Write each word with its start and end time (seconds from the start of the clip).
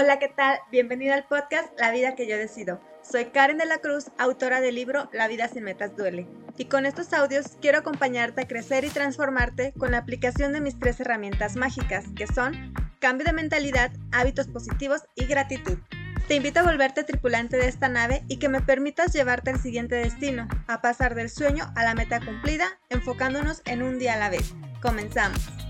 Hola, 0.00 0.20
¿qué 0.20 0.28
tal? 0.28 0.60
Bienvenido 0.70 1.12
al 1.12 1.26
podcast 1.26 1.72
La 1.76 1.90
vida 1.90 2.14
que 2.14 2.28
yo 2.28 2.38
decido. 2.38 2.80
Soy 3.02 3.24
Karen 3.32 3.58
de 3.58 3.66
la 3.66 3.78
Cruz, 3.78 4.12
autora 4.16 4.60
del 4.60 4.76
libro 4.76 5.10
La 5.12 5.26
vida 5.26 5.48
sin 5.48 5.64
metas 5.64 5.96
duele. 5.96 6.28
Y 6.56 6.66
con 6.66 6.86
estos 6.86 7.12
audios 7.12 7.56
quiero 7.60 7.78
acompañarte 7.78 8.42
a 8.42 8.46
crecer 8.46 8.84
y 8.84 8.90
transformarte 8.90 9.72
con 9.76 9.90
la 9.90 9.98
aplicación 9.98 10.52
de 10.52 10.60
mis 10.60 10.78
tres 10.78 11.00
herramientas 11.00 11.56
mágicas, 11.56 12.04
que 12.14 12.28
son 12.28 12.72
cambio 13.00 13.26
de 13.26 13.32
mentalidad, 13.32 13.90
hábitos 14.12 14.46
positivos 14.46 15.02
y 15.16 15.24
gratitud. 15.24 15.78
Te 16.28 16.36
invito 16.36 16.60
a 16.60 16.62
volverte 16.62 17.02
tripulante 17.02 17.56
de 17.56 17.66
esta 17.66 17.88
nave 17.88 18.22
y 18.28 18.38
que 18.38 18.48
me 18.48 18.60
permitas 18.60 19.12
llevarte 19.12 19.50
al 19.50 19.60
siguiente 19.60 19.96
destino, 19.96 20.46
a 20.68 20.80
pasar 20.80 21.16
del 21.16 21.28
sueño 21.28 21.72
a 21.74 21.82
la 21.82 21.96
meta 21.96 22.20
cumplida, 22.20 22.78
enfocándonos 22.88 23.62
en 23.64 23.82
un 23.82 23.98
día 23.98 24.14
a 24.14 24.18
la 24.18 24.30
vez. 24.30 24.54
Comenzamos. 24.80 25.67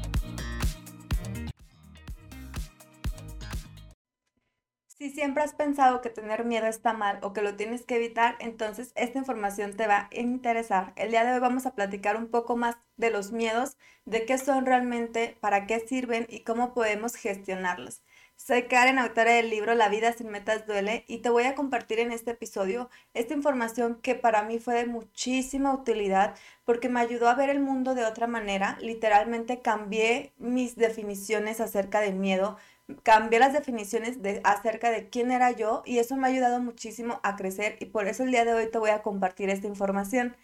Si 4.99 5.11
siempre 5.11 5.45
has 5.45 5.55
pensado 5.55 6.01
que 6.01 6.11
tener 6.11 6.45
miedo 6.45 6.67
está 6.67 6.93
mal 6.93 7.21
o 7.23 7.33
que 7.33 7.41
lo 7.41 7.55
tienes 7.55 7.85
que 7.85 7.95
evitar, 7.95 8.35
entonces 8.41 8.91
esta 8.97 9.17
información 9.17 9.77
te 9.77 9.87
va 9.87 10.09
a 10.11 10.21
interesar. 10.21 10.93
El 10.97 11.11
día 11.13 11.25
de 11.25 11.35
hoy 11.35 11.39
vamos 11.39 11.67
a 11.67 11.75
platicar 11.77 12.17
un 12.17 12.27
poco 12.27 12.57
más 12.57 12.77
de 12.97 13.11
los 13.11 13.31
miedos, 13.31 13.77
de 14.07 14.27
qué 14.27 14.39
son 14.39 14.67
realmente, 14.67 15.37
para 15.41 15.67
qué 15.69 15.79
sirven 15.79 16.27
y 16.29 16.41
cómo 16.41 16.75
podemos 16.75 17.15
gestionarlos. 17.15 18.03
Soy 18.35 18.65
Karen, 18.65 18.99
autora 18.99 19.33
del 19.35 19.51
libro 19.51 19.75
La 19.77 19.89
vida 19.89 20.13
sin 20.13 20.31
metas 20.31 20.67
duele 20.67 21.05
y 21.07 21.19
te 21.19 21.31
voy 21.31 21.45
a 21.45 21.55
compartir 21.55 22.01
en 22.01 22.11
este 22.11 22.33
episodio 22.33 22.91
esta 23.15 23.35
información 23.35 24.01
que 24.01 24.17
para 24.17 24.43
mí 24.43 24.59
fue 24.59 24.75
de 24.75 24.87
muchísima 24.87 25.73
utilidad 25.75 26.35
porque 26.65 26.89
me 26.89 27.01
ayudó 27.01 27.29
a 27.29 27.35
ver 27.35 27.51
el 27.51 27.61
mundo 27.61 27.95
de 27.95 28.05
otra 28.05 28.27
manera. 28.27 28.77
Literalmente 28.81 29.61
cambié 29.61 30.33
mis 30.39 30.77
definiciones 30.77 31.61
acerca 31.61 32.01
del 32.01 32.17
miedo, 32.17 32.57
cambié 33.03 33.39
las 33.39 33.53
definiciones 33.53 34.23
de, 34.23 34.41
acerca 34.45 34.91
de 34.91 35.09
quién 35.09 35.31
era 35.31 35.51
yo 35.53 35.83
y 35.85 35.99
eso 35.99 36.17
me 36.17 36.27
ha 36.27 36.31
ayudado 36.31 36.61
muchísimo 36.61 37.21
a 37.23 37.37
crecer 37.37 37.77
y 37.81 37.87
por 37.87 38.07
eso 38.09 38.23
el 38.23 38.31
día 38.31 38.45
de 38.45 38.55
hoy 38.55 38.71
te 38.71 38.79
voy 38.79 38.91
a 38.91 39.03
compartir 39.03 39.51
esta 39.51 39.67
información. 39.67 40.37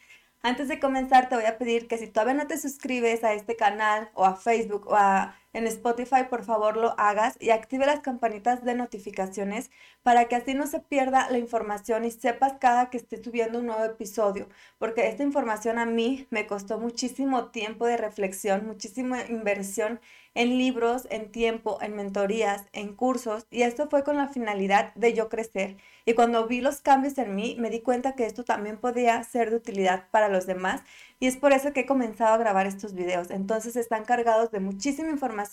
Antes 0.42 0.68
de 0.68 0.78
comenzar 0.78 1.28
te 1.28 1.36
voy 1.36 1.46
a 1.46 1.58
pedir 1.58 1.88
que 1.88 1.98
si 1.98 2.06
todavía 2.08 2.34
no 2.34 2.46
te 2.46 2.58
suscribes 2.58 3.24
a 3.24 3.32
este 3.32 3.56
canal 3.56 4.10
o 4.14 4.24
a 4.24 4.36
Facebook 4.36 4.86
o 4.88 4.96
a 4.96 5.36
en 5.54 5.66
Spotify, 5.66 6.24
por 6.28 6.44
favor 6.44 6.76
lo 6.76 6.94
hagas 6.98 7.36
y 7.40 7.50
active 7.50 7.86
las 7.86 8.00
campanitas 8.00 8.64
de 8.64 8.74
notificaciones 8.74 9.70
para 10.02 10.26
que 10.26 10.36
así 10.36 10.52
no 10.52 10.66
se 10.66 10.80
pierda 10.80 11.30
la 11.30 11.38
información 11.38 12.04
y 12.04 12.10
sepas 12.10 12.54
cada 12.60 12.90
que 12.90 12.98
esté 12.98 13.22
subiendo 13.22 13.60
un 13.60 13.66
nuevo 13.66 13.84
episodio, 13.84 14.48
porque 14.78 15.08
esta 15.08 15.22
información 15.22 15.78
a 15.78 15.86
mí 15.86 16.26
me 16.30 16.46
costó 16.46 16.78
muchísimo 16.78 17.46
tiempo 17.46 17.86
de 17.86 17.96
reflexión, 17.96 18.66
muchísima 18.66 19.24
inversión 19.26 20.00
en 20.34 20.58
libros, 20.58 21.06
en 21.10 21.30
tiempo, 21.30 21.78
en 21.80 21.94
mentorías, 21.94 22.64
en 22.72 22.96
cursos, 22.96 23.46
y 23.50 23.62
esto 23.62 23.88
fue 23.88 24.02
con 24.02 24.16
la 24.16 24.26
finalidad 24.28 24.92
de 24.96 25.14
yo 25.14 25.28
crecer. 25.28 25.76
Y 26.04 26.14
cuando 26.14 26.48
vi 26.48 26.60
los 26.60 26.80
cambios 26.80 27.16
en 27.18 27.36
mí, 27.36 27.56
me 27.60 27.70
di 27.70 27.80
cuenta 27.80 28.16
que 28.16 28.26
esto 28.26 28.42
también 28.44 28.78
podía 28.78 29.22
ser 29.22 29.50
de 29.50 29.56
utilidad 29.56 30.08
para 30.10 30.28
los 30.28 30.46
demás, 30.46 30.82
y 31.20 31.28
es 31.28 31.36
por 31.36 31.52
eso 31.52 31.72
que 31.72 31.80
he 31.80 31.86
comenzado 31.86 32.34
a 32.34 32.38
grabar 32.38 32.66
estos 32.66 32.94
videos. 32.94 33.30
Entonces 33.30 33.76
están 33.76 34.04
cargados 34.04 34.50
de 34.50 34.58
muchísima 34.58 35.10
información 35.10 35.43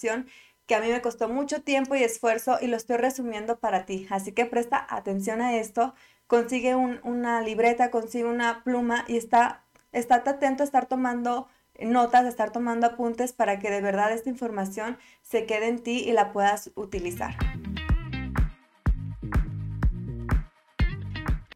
que 0.65 0.75
a 0.75 0.79
mí 0.79 0.87
me 0.87 1.01
costó 1.01 1.27
mucho 1.27 1.63
tiempo 1.63 1.95
y 1.95 2.03
esfuerzo 2.03 2.57
y 2.61 2.67
lo 2.67 2.77
estoy 2.77 2.97
resumiendo 2.97 3.59
para 3.59 3.85
ti. 3.85 4.07
Así 4.09 4.31
que 4.31 4.45
presta 4.45 4.85
atención 4.89 5.41
a 5.41 5.57
esto, 5.57 5.93
consigue 6.27 6.75
una 6.75 7.41
libreta, 7.41 7.91
consigue 7.91 8.25
una 8.25 8.63
pluma 8.63 9.03
y 9.07 9.17
está, 9.17 9.63
estate 9.91 10.29
atento 10.29 10.63
a 10.63 10.65
estar 10.65 10.85
tomando 10.85 11.47
notas, 11.79 12.25
estar 12.25 12.51
tomando 12.51 12.87
apuntes 12.87 13.33
para 13.33 13.59
que 13.59 13.69
de 13.69 13.81
verdad 13.81 14.11
esta 14.11 14.29
información 14.29 14.97
se 15.21 15.45
quede 15.45 15.67
en 15.67 15.83
ti 15.83 16.03
y 16.07 16.11
la 16.13 16.31
puedas 16.31 16.71
utilizar. 16.75 17.35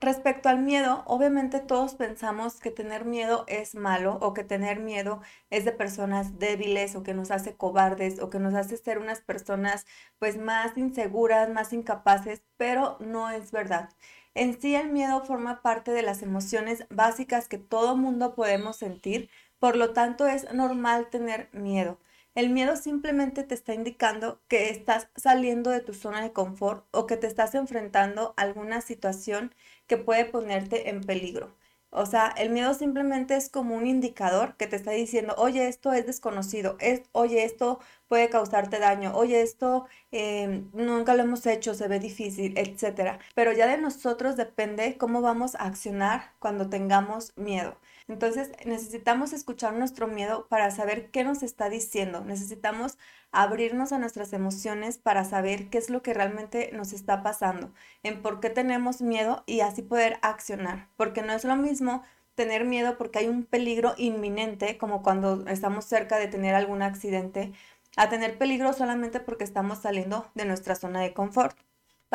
Respecto 0.06 0.50
al 0.50 0.60
miedo, 0.60 1.04
obviamente 1.08 1.60
todos 1.60 1.96
pensamos 1.96 2.60
que 2.60 2.70
tener 2.70 3.06
miedo 3.06 3.44
es 3.48 3.74
malo 3.74 4.20
o 4.22 4.36
que 4.36 4.44
tener 4.44 4.80
miedo 4.80 5.20
es 5.50 5.66
de 5.66 5.72
personas 5.72 6.38
débiles 6.38 6.96
o 6.96 7.02
que 7.02 7.16
nos 7.16 7.32
hace 7.32 7.56
cobardes 7.56 8.20
o 8.20 8.30
que 8.30 8.38
nos 8.38 8.54
hace 8.54 8.78
ser 8.78 9.00
unas 9.00 9.22
personas 9.22 9.88
pues 10.20 10.38
más 10.38 10.78
inseguras, 10.78 11.50
más 11.50 11.74
incapaces, 11.74 12.44
pero 12.56 12.98
no 13.00 13.32
es 13.32 13.52
verdad. 13.52 13.90
En 14.36 14.62
sí 14.62 14.76
el 14.76 14.92
miedo 14.92 15.26
forma 15.26 15.64
parte 15.64 15.90
de 15.90 16.04
las 16.04 16.22
emociones 16.22 16.86
básicas 16.92 17.48
que 17.48 17.58
todo 17.58 17.98
mundo 17.98 18.36
podemos 18.36 18.76
sentir, 18.78 19.32
por 19.58 19.76
lo 19.76 19.94
tanto, 19.94 20.28
es 20.28 20.54
normal 20.54 21.10
tener 21.10 21.50
miedo. 21.52 21.98
El 22.36 22.50
miedo 22.52 22.76
simplemente 22.76 23.44
te 23.44 23.56
está 23.56 23.74
indicando 23.74 24.40
que 24.48 24.70
estás 24.70 25.08
saliendo 25.16 25.70
de 25.72 25.80
tu 25.80 25.94
zona 25.94 26.22
de 26.22 26.34
confort 26.34 26.86
o 26.92 27.08
que 27.08 27.18
te 27.18 27.28
estás 27.28 27.56
enfrentando 27.56 28.34
a 28.38 28.42
alguna 28.44 28.82
situación 28.82 29.56
que 29.88 29.98
puede 29.98 30.26
ponerte 30.26 30.90
en 30.90 31.02
peligro. 31.02 31.56
O 31.92 32.06
sea, 32.06 32.28
el 32.38 32.50
miedo 32.50 32.74
simplemente 32.74 33.38
es 33.38 33.50
como 33.50 33.76
un 33.76 33.88
indicador 33.88 34.58
que 34.58 34.68
te 34.68 34.76
está 34.76 34.92
diciendo, 34.92 35.34
oye, 35.38 35.68
esto 35.70 35.94
es 35.94 36.06
desconocido, 36.06 36.76
es, 36.82 37.04
oye, 37.14 37.46
esto 37.46 37.80
puede 38.10 38.30
causarte 38.30 38.80
daño, 38.80 39.16
oye, 39.16 39.42
esto 39.42 39.88
em, 40.12 40.70
nunca 40.74 41.16
lo 41.16 41.24
hemos 41.24 41.46
hecho, 41.46 41.74
se 41.74 41.88
ve 41.88 42.00
difícil, 42.00 42.58
etc. 42.58 43.18
Pero 43.34 43.54
ya 43.54 43.66
de 43.68 43.78
nosotros 43.78 44.36
depende 44.36 44.98
cómo 44.98 45.22
vamos 45.22 45.56
a 45.56 45.64
accionar 45.66 46.34
cuando 46.40 46.70
tengamos 46.70 47.32
miedo. 47.38 47.78
Entonces 48.08 48.52
necesitamos 48.66 49.34
escuchar 49.34 49.74
nuestro 49.74 50.08
miedo 50.08 50.48
para 50.48 50.70
saber 50.72 51.10
qué 51.10 51.24
nos 51.24 51.42
está 51.44 51.70
diciendo. 51.70 52.24
Necesitamos 52.24 52.98
abrirnos 53.32 53.92
a 53.92 54.00
nuestras 54.00 54.32
emociones 54.34 54.98
para 54.98 55.24
saber 55.26 55.70
qué 55.70 55.80
es 55.80 55.90
lo 55.90 56.04
que 56.04 56.14
realmente 56.14 56.70
nos 56.74 56.94
está 56.94 57.24
pasando, 57.24 57.74
en 58.04 58.22
por 58.22 58.40
qué 58.40 58.50
tenemos 58.50 59.02
miedo 59.02 59.44
y 59.48 59.62
así 59.62 59.82
poder 59.82 60.20
accionar. 60.22 60.90
Porque 60.98 61.22
no 61.24 61.34
es 61.34 61.44
lo 61.46 61.56
mismo 61.56 62.04
tener 62.36 62.66
miedo 62.66 62.98
porque 62.98 63.20
hay 63.20 63.28
un 63.28 63.46
peligro 63.46 63.96
inminente, 63.98 64.78
como 64.78 65.02
cuando 65.02 65.46
estamos 65.48 65.86
cerca 65.86 66.18
de 66.20 66.28
tener 66.28 66.54
algún 66.56 66.82
accidente, 66.82 67.54
a 67.98 68.10
tener 68.10 68.38
peligro 68.38 68.74
solamente 68.74 69.20
porque 69.20 69.44
estamos 69.46 69.80
saliendo 69.80 70.30
de 70.36 70.46
nuestra 70.46 70.76
zona 70.76 71.02
de 71.02 71.14
confort. 71.14 71.58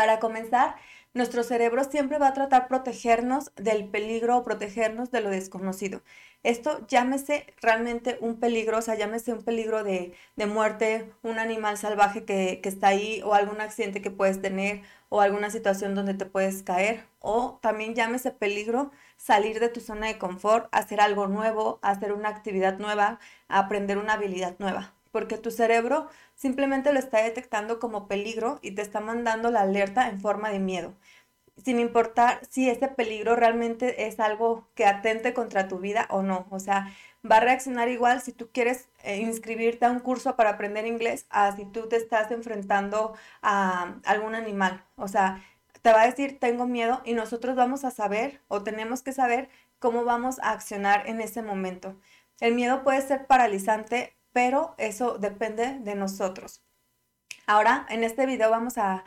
Para 0.00 0.18
comenzar, 0.18 0.76
nuestro 1.12 1.42
cerebro 1.42 1.84
siempre 1.84 2.16
va 2.16 2.28
a 2.28 2.32
tratar 2.32 2.68
protegernos 2.68 3.52
del 3.56 3.86
peligro 3.86 4.38
o 4.38 4.42
protegernos 4.42 5.10
de 5.10 5.20
lo 5.20 5.28
desconocido. 5.28 6.00
Esto 6.42 6.86
llámese 6.86 7.52
realmente 7.60 8.16
un 8.22 8.40
peligro, 8.40 8.78
o 8.78 8.80
sea, 8.80 8.94
llámese 8.94 9.34
un 9.34 9.42
peligro 9.42 9.84
de, 9.84 10.14
muerte, 10.46 11.12
un 11.22 11.38
animal 11.38 11.76
salvaje 11.76 12.24
que, 12.24 12.60
que 12.62 12.70
está 12.70 12.88
ahí 12.88 13.20
o 13.26 13.34
algún 13.34 13.60
accidente 13.60 14.00
que 14.00 14.10
puedes 14.10 14.40
tener 14.40 14.80
o 15.10 15.20
alguna 15.20 15.50
situación 15.50 15.94
donde 15.94 16.14
te 16.14 16.24
puedes 16.24 16.62
caer 16.62 17.04
o 17.18 17.58
también 17.60 17.94
llámese 17.94 18.30
peligro 18.30 18.92
salir 19.18 19.60
de 19.60 19.68
tu 19.68 19.80
zona 19.80 20.06
de 20.06 20.16
confort, 20.16 20.66
hacer 20.72 21.02
algo 21.02 21.26
nuevo, 21.26 21.78
hacer 21.82 22.14
una 22.14 22.30
actividad 22.30 22.78
nueva, 22.78 23.20
aprender 23.48 23.98
una 23.98 24.14
habilidad 24.14 24.56
nueva 24.60 24.94
porque 25.10 25.38
tu 25.38 25.50
cerebro 25.50 26.08
simplemente 26.34 26.92
lo 26.92 26.98
está 26.98 27.22
detectando 27.22 27.78
como 27.78 28.08
peligro 28.08 28.58
y 28.62 28.72
te 28.72 28.82
está 28.82 29.00
mandando 29.00 29.50
la 29.50 29.62
alerta 29.62 30.08
en 30.08 30.20
forma 30.20 30.50
de 30.50 30.58
miedo, 30.58 30.94
sin 31.64 31.78
importar 31.80 32.40
si 32.48 32.68
ese 32.70 32.88
peligro 32.88 33.36
realmente 33.36 34.06
es 34.06 34.20
algo 34.20 34.68
que 34.74 34.86
atente 34.86 35.34
contra 35.34 35.68
tu 35.68 35.78
vida 35.78 36.06
o 36.10 36.22
no. 36.22 36.46
O 36.50 36.58
sea, 36.58 36.92
va 37.28 37.36
a 37.36 37.40
reaccionar 37.40 37.88
igual 37.88 38.20
si 38.22 38.32
tú 38.32 38.48
quieres 38.52 38.88
eh, 39.02 39.16
inscribirte 39.18 39.84
a 39.84 39.90
un 39.90 40.00
curso 40.00 40.36
para 40.36 40.50
aprender 40.50 40.86
inglés 40.86 41.26
a 41.30 41.54
si 41.56 41.64
tú 41.66 41.88
te 41.88 41.96
estás 41.96 42.30
enfrentando 42.30 43.14
a 43.42 43.96
algún 44.04 44.34
animal. 44.34 44.84
O 44.96 45.08
sea, 45.08 45.42
te 45.82 45.92
va 45.92 46.02
a 46.02 46.06
decir 46.06 46.38
tengo 46.38 46.66
miedo 46.66 47.02
y 47.04 47.14
nosotros 47.14 47.56
vamos 47.56 47.84
a 47.84 47.90
saber 47.90 48.40
o 48.48 48.62
tenemos 48.62 49.02
que 49.02 49.12
saber 49.12 49.48
cómo 49.78 50.04
vamos 50.04 50.38
a 50.40 50.52
accionar 50.52 51.08
en 51.08 51.20
ese 51.20 51.42
momento. 51.42 51.96
El 52.40 52.54
miedo 52.54 52.82
puede 52.84 53.02
ser 53.02 53.26
paralizante 53.26 54.14
pero 54.32 54.74
eso 54.78 55.18
depende 55.18 55.78
de 55.80 55.94
nosotros. 55.94 56.62
Ahora, 57.46 57.86
en 57.88 58.04
este 58.04 58.26
video 58.26 58.50
vamos 58.50 58.78
a, 58.78 59.04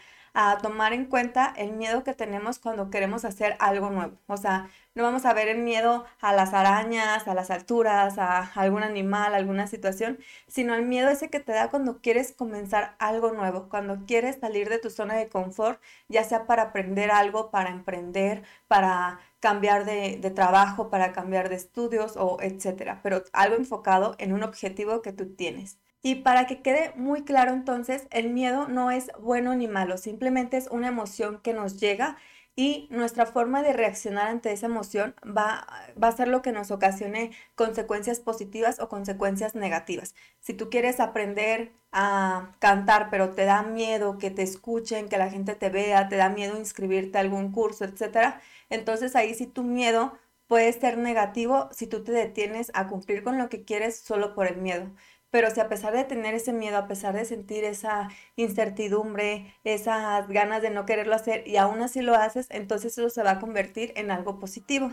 tomar 0.63 0.94
en 0.94 1.06
cuenta 1.06 1.53
el 1.58 1.73
miedo 1.73 2.03
que 2.03 2.16
tenemos 2.16 2.58
cuando 2.58 2.90
queremos 2.90 3.23
hacer 3.23 3.55
algo 3.59 3.91
nuevo. 3.91 4.17
O 4.28 4.35
sea, 4.35 4.67
no 4.96 5.03
vamos 5.03 5.25
a 5.25 5.34
ver 5.34 5.47
el 5.47 5.59
miedo 5.59 6.05
a 6.22 6.34
las 6.34 6.53
arañas, 6.53 7.28
a 7.28 7.35
las 7.35 7.52
alturas, 7.52 8.17
a 8.17 8.52
algún 8.55 8.81
animal, 8.84 9.34
a 9.34 9.37
alguna 9.37 9.67
situación, 9.67 10.17
sino 10.47 10.73
el 10.73 10.85
miedo 10.87 11.09
ese 11.09 11.29
que 11.29 11.40
te 11.40 11.52
da 11.52 11.70
cuando 11.70 12.02
quieres 12.02 12.31
comenzar 12.34 12.96
algo 12.99 13.31
nuevo, 13.31 13.70
cuando 13.70 14.05
quieres 14.08 14.40
salir 14.40 14.70
de 14.70 14.79
tu 14.79 14.90
zona 14.90 15.14
de 15.14 15.29
confort, 15.29 15.79
ya 16.09 16.23
sea 16.23 16.47
para 16.47 16.64
aprender 16.64 17.11
algo, 17.11 17.52
para 17.52 17.70
emprender, 17.70 18.43
para 18.67 19.20
cambiar 19.43 19.84
de, 19.84 20.31
trabajo, 20.34 20.90
para 20.90 21.11
cambiar 21.11 21.49
de 21.49 21.55
estudios 21.55 22.16
o 22.16 22.37
etcétera, 22.40 23.01
pero 23.03 23.25
algo 23.34 23.57
enfocado 23.57 24.16
en 24.17 24.31
un 24.31 24.41
objetivo 24.41 25.01
que 25.01 25.11
tú 25.11 25.35
tienes. 25.35 25.78
Y 26.01 26.16
para 26.16 26.47
que 26.47 26.61
quede 26.61 26.93
muy 26.95 27.25
claro 27.25 27.51
entonces, 27.51 28.07
el 28.11 28.29
miedo 28.29 28.69
no 28.69 28.90
es 28.90 29.11
bueno 29.19 29.53
ni 29.53 29.67
malo, 29.67 29.97
simplemente 29.97 30.55
es 30.55 30.69
una 30.72 30.87
emoción 30.87 31.41
que 31.43 31.51
nos 31.51 31.78
llega 31.78 32.16
y 32.55 32.88
nuestra 32.91 33.26
forma 33.26 33.64
de 33.64 33.73
reaccionar 33.73 34.28
ante 34.28 34.52
esa 34.52 34.67
emoción 34.67 35.16
va, 35.26 35.66
va, 36.02 36.08
a 36.09 36.11
ser 36.16 36.28
lo 36.28 36.41
que 36.41 36.52
nos 36.52 36.70
ocasione 36.72 37.32
consecuencias 37.55 38.20
positivas 38.20 38.79
o 38.79 38.90
consecuencias 38.90 39.55
negativas. 39.55 40.14
Si 40.40 40.53
tú 40.53 40.70
quieres 40.70 41.00
aprender 41.00 41.72
a 41.91 42.55
cantar, 42.59 43.09
pero 43.09 43.32
te 43.32 43.46
da 43.46 43.64
miedo 43.64 44.17
que 44.17 44.32
te 44.32 44.44
escuchen, 44.44 45.09
que 45.09 45.17
la 45.17 45.29
gente 45.32 45.55
te 45.55 45.70
vea, 45.70 46.09
te 46.09 46.16
da 46.16 46.29
miedo 46.29 46.58
inscribirte 46.58 47.17
a 47.17 47.22
algún 47.22 47.52
curso, 47.52 47.85
etcétera, 47.85 48.41
entonces 48.70 49.16
ahí 49.16 49.34
sí 49.34 49.47
tu 49.47 49.64
miedo 49.64 50.14
puede 50.47 50.72
ser 50.73 50.97
negativo 50.97 51.70
si 51.72 51.88
tú 51.88 52.03
te 52.03 52.11
detienes 52.11 52.72
a 52.76 52.88
cumplir 52.88 53.23
con 53.23 53.38
lo 53.38 53.49
que 53.49 53.64
quieres 53.64 53.99
solo 53.99 54.35
por 54.35 54.47
el 54.47 54.58
miedo. 54.58 54.91
Pero 55.34 55.50
si 55.50 55.59
a 55.59 55.68
pesar 55.68 55.94
de 55.94 56.03
tener 56.03 56.35
ese 56.35 56.53
miedo, 56.53 56.78
a 56.78 56.88
pesar 56.88 57.16
de 57.16 57.26
sentir 57.26 57.64
esa 57.64 58.09
incertidumbre, 58.35 59.52
esas 59.64 60.28
ganas 60.28 60.62
de 60.62 60.70
no 60.70 60.85
quererlo 60.85 61.16
hacer 61.16 61.47
y 61.47 61.58
aún 61.58 61.82
así 61.82 62.03
lo 62.03 62.14
haces, 62.14 62.46
entonces 62.52 62.96
eso 63.00 63.09
se 63.09 63.24
va 63.24 63.32
a 63.32 63.40
convertir 63.40 63.94
en 63.96 64.12
algo 64.12 64.40
positivo. 64.40 64.91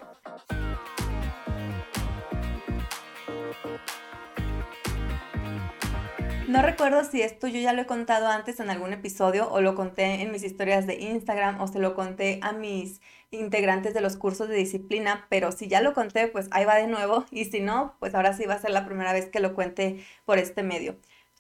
No 6.51 6.63
recuerdo 6.63 7.05
si 7.05 7.23
esto 7.23 7.47
yo 7.47 7.61
ya 7.61 7.73
lo 7.73 7.83
he 7.83 7.87
contado 7.87 8.27
antes 8.27 8.59
en 8.59 8.71
algún 8.71 8.93
episodio 8.93 9.49
o 9.53 9.61
lo 9.61 9.77
conté 9.77 10.21
en 10.21 10.33
mis 10.33 10.43
historias 10.43 10.85
de 10.85 10.97
Instagram 10.97 11.61
o 11.61 11.69
se 11.69 11.79
lo 11.79 11.95
conté 11.95 12.41
a 12.43 12.53
mis 12.53 13.01
integrantes 13.31 13.95
de 13.95 14.01
los 14.01 14.17
cursos 14.17 14.49
de 14.49 14.57
disciplina, 14.57 15.29
pero 15.31 15.53
si 15.53 15.69
ya 15.69 15.81
lo 15.81 15.95
conté, 15.95 16.27
pues 16.27 16.49
ahí 16.51 16.65
va 16.65 16.75
de 16.75 16.89
nuevo 16.89 17.25
y 17.31 17.45
si 17.45 17.61
no, 17.61 17.95
pues 18.01 18.17
ahora 18.17 18.33
sí 18.33 18.47
va 18.47 18.55
a 18.55 18.59
ser 18.59 18.73
la 18.73 18.85
primera 18.85 19.13
vez 19.13 19.29
que 19.29 19.39
lo 19.39 19.55
cuente 19.55 20.05
por 20.25 20.39
este 20.39 20.65
medio. 20.65 20.97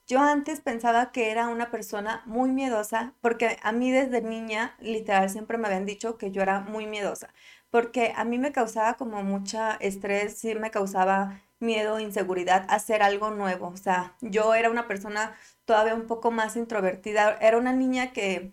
Yo 0.06 0.20
antes 0.20 0.60
pensaba 0.60 1.10
que 1.10 1.32
era 1.32 1.48
una 1.48 1.72
persona 1.72 2.22
muy 2.24 2.52
miedosa 2.52 3.14
porque 3.20 3.58
a 3.64 3.72
mí 3.72 3.90
desde 3.90 4.22
niña 4.22 4.76
literal 4.78 5.28
siempre 5.28 5.58
me 5.58 5.66
habían 5.66 5.86
dicho 5.86 6.18
que 6.18 6.30
yo 6.30 6.40
era 6.40 6.60
muy 6.60 6.86
miedosa 6.86 7.34
porque 7.70 8.12
a 8.16 8.24
mí 8.24 8.38
me 8.38 8.52
causaba 8.52 8.94
como 8.94 9.22
mucha 9.22 9.74
estrés, 9.80 10.38
sí 10.38 10.54
me 10.54 10.70
causaba 10.70 11.40
miedo, 11.60 12.00
inseguridad 12.00 12.66
hacer 12.68 13.02
algo 13.02 13.30
nuevo. 13.30 13.68
O 13.68 13.76
sea, 13.76 14.16
yo 14.20 14.54
era 14.54 14.70
una 14.70 14.88
persona 14.88 15.34
todavía 15.64 15.94
un 15.94 16.06
poco 16.06 16.30
más 16.30 16.56
introvertida, 16.56 17.36
era 17.40 17.58
una 17.58 17.72
niña 17.72 18.12
que, 18.12 18.52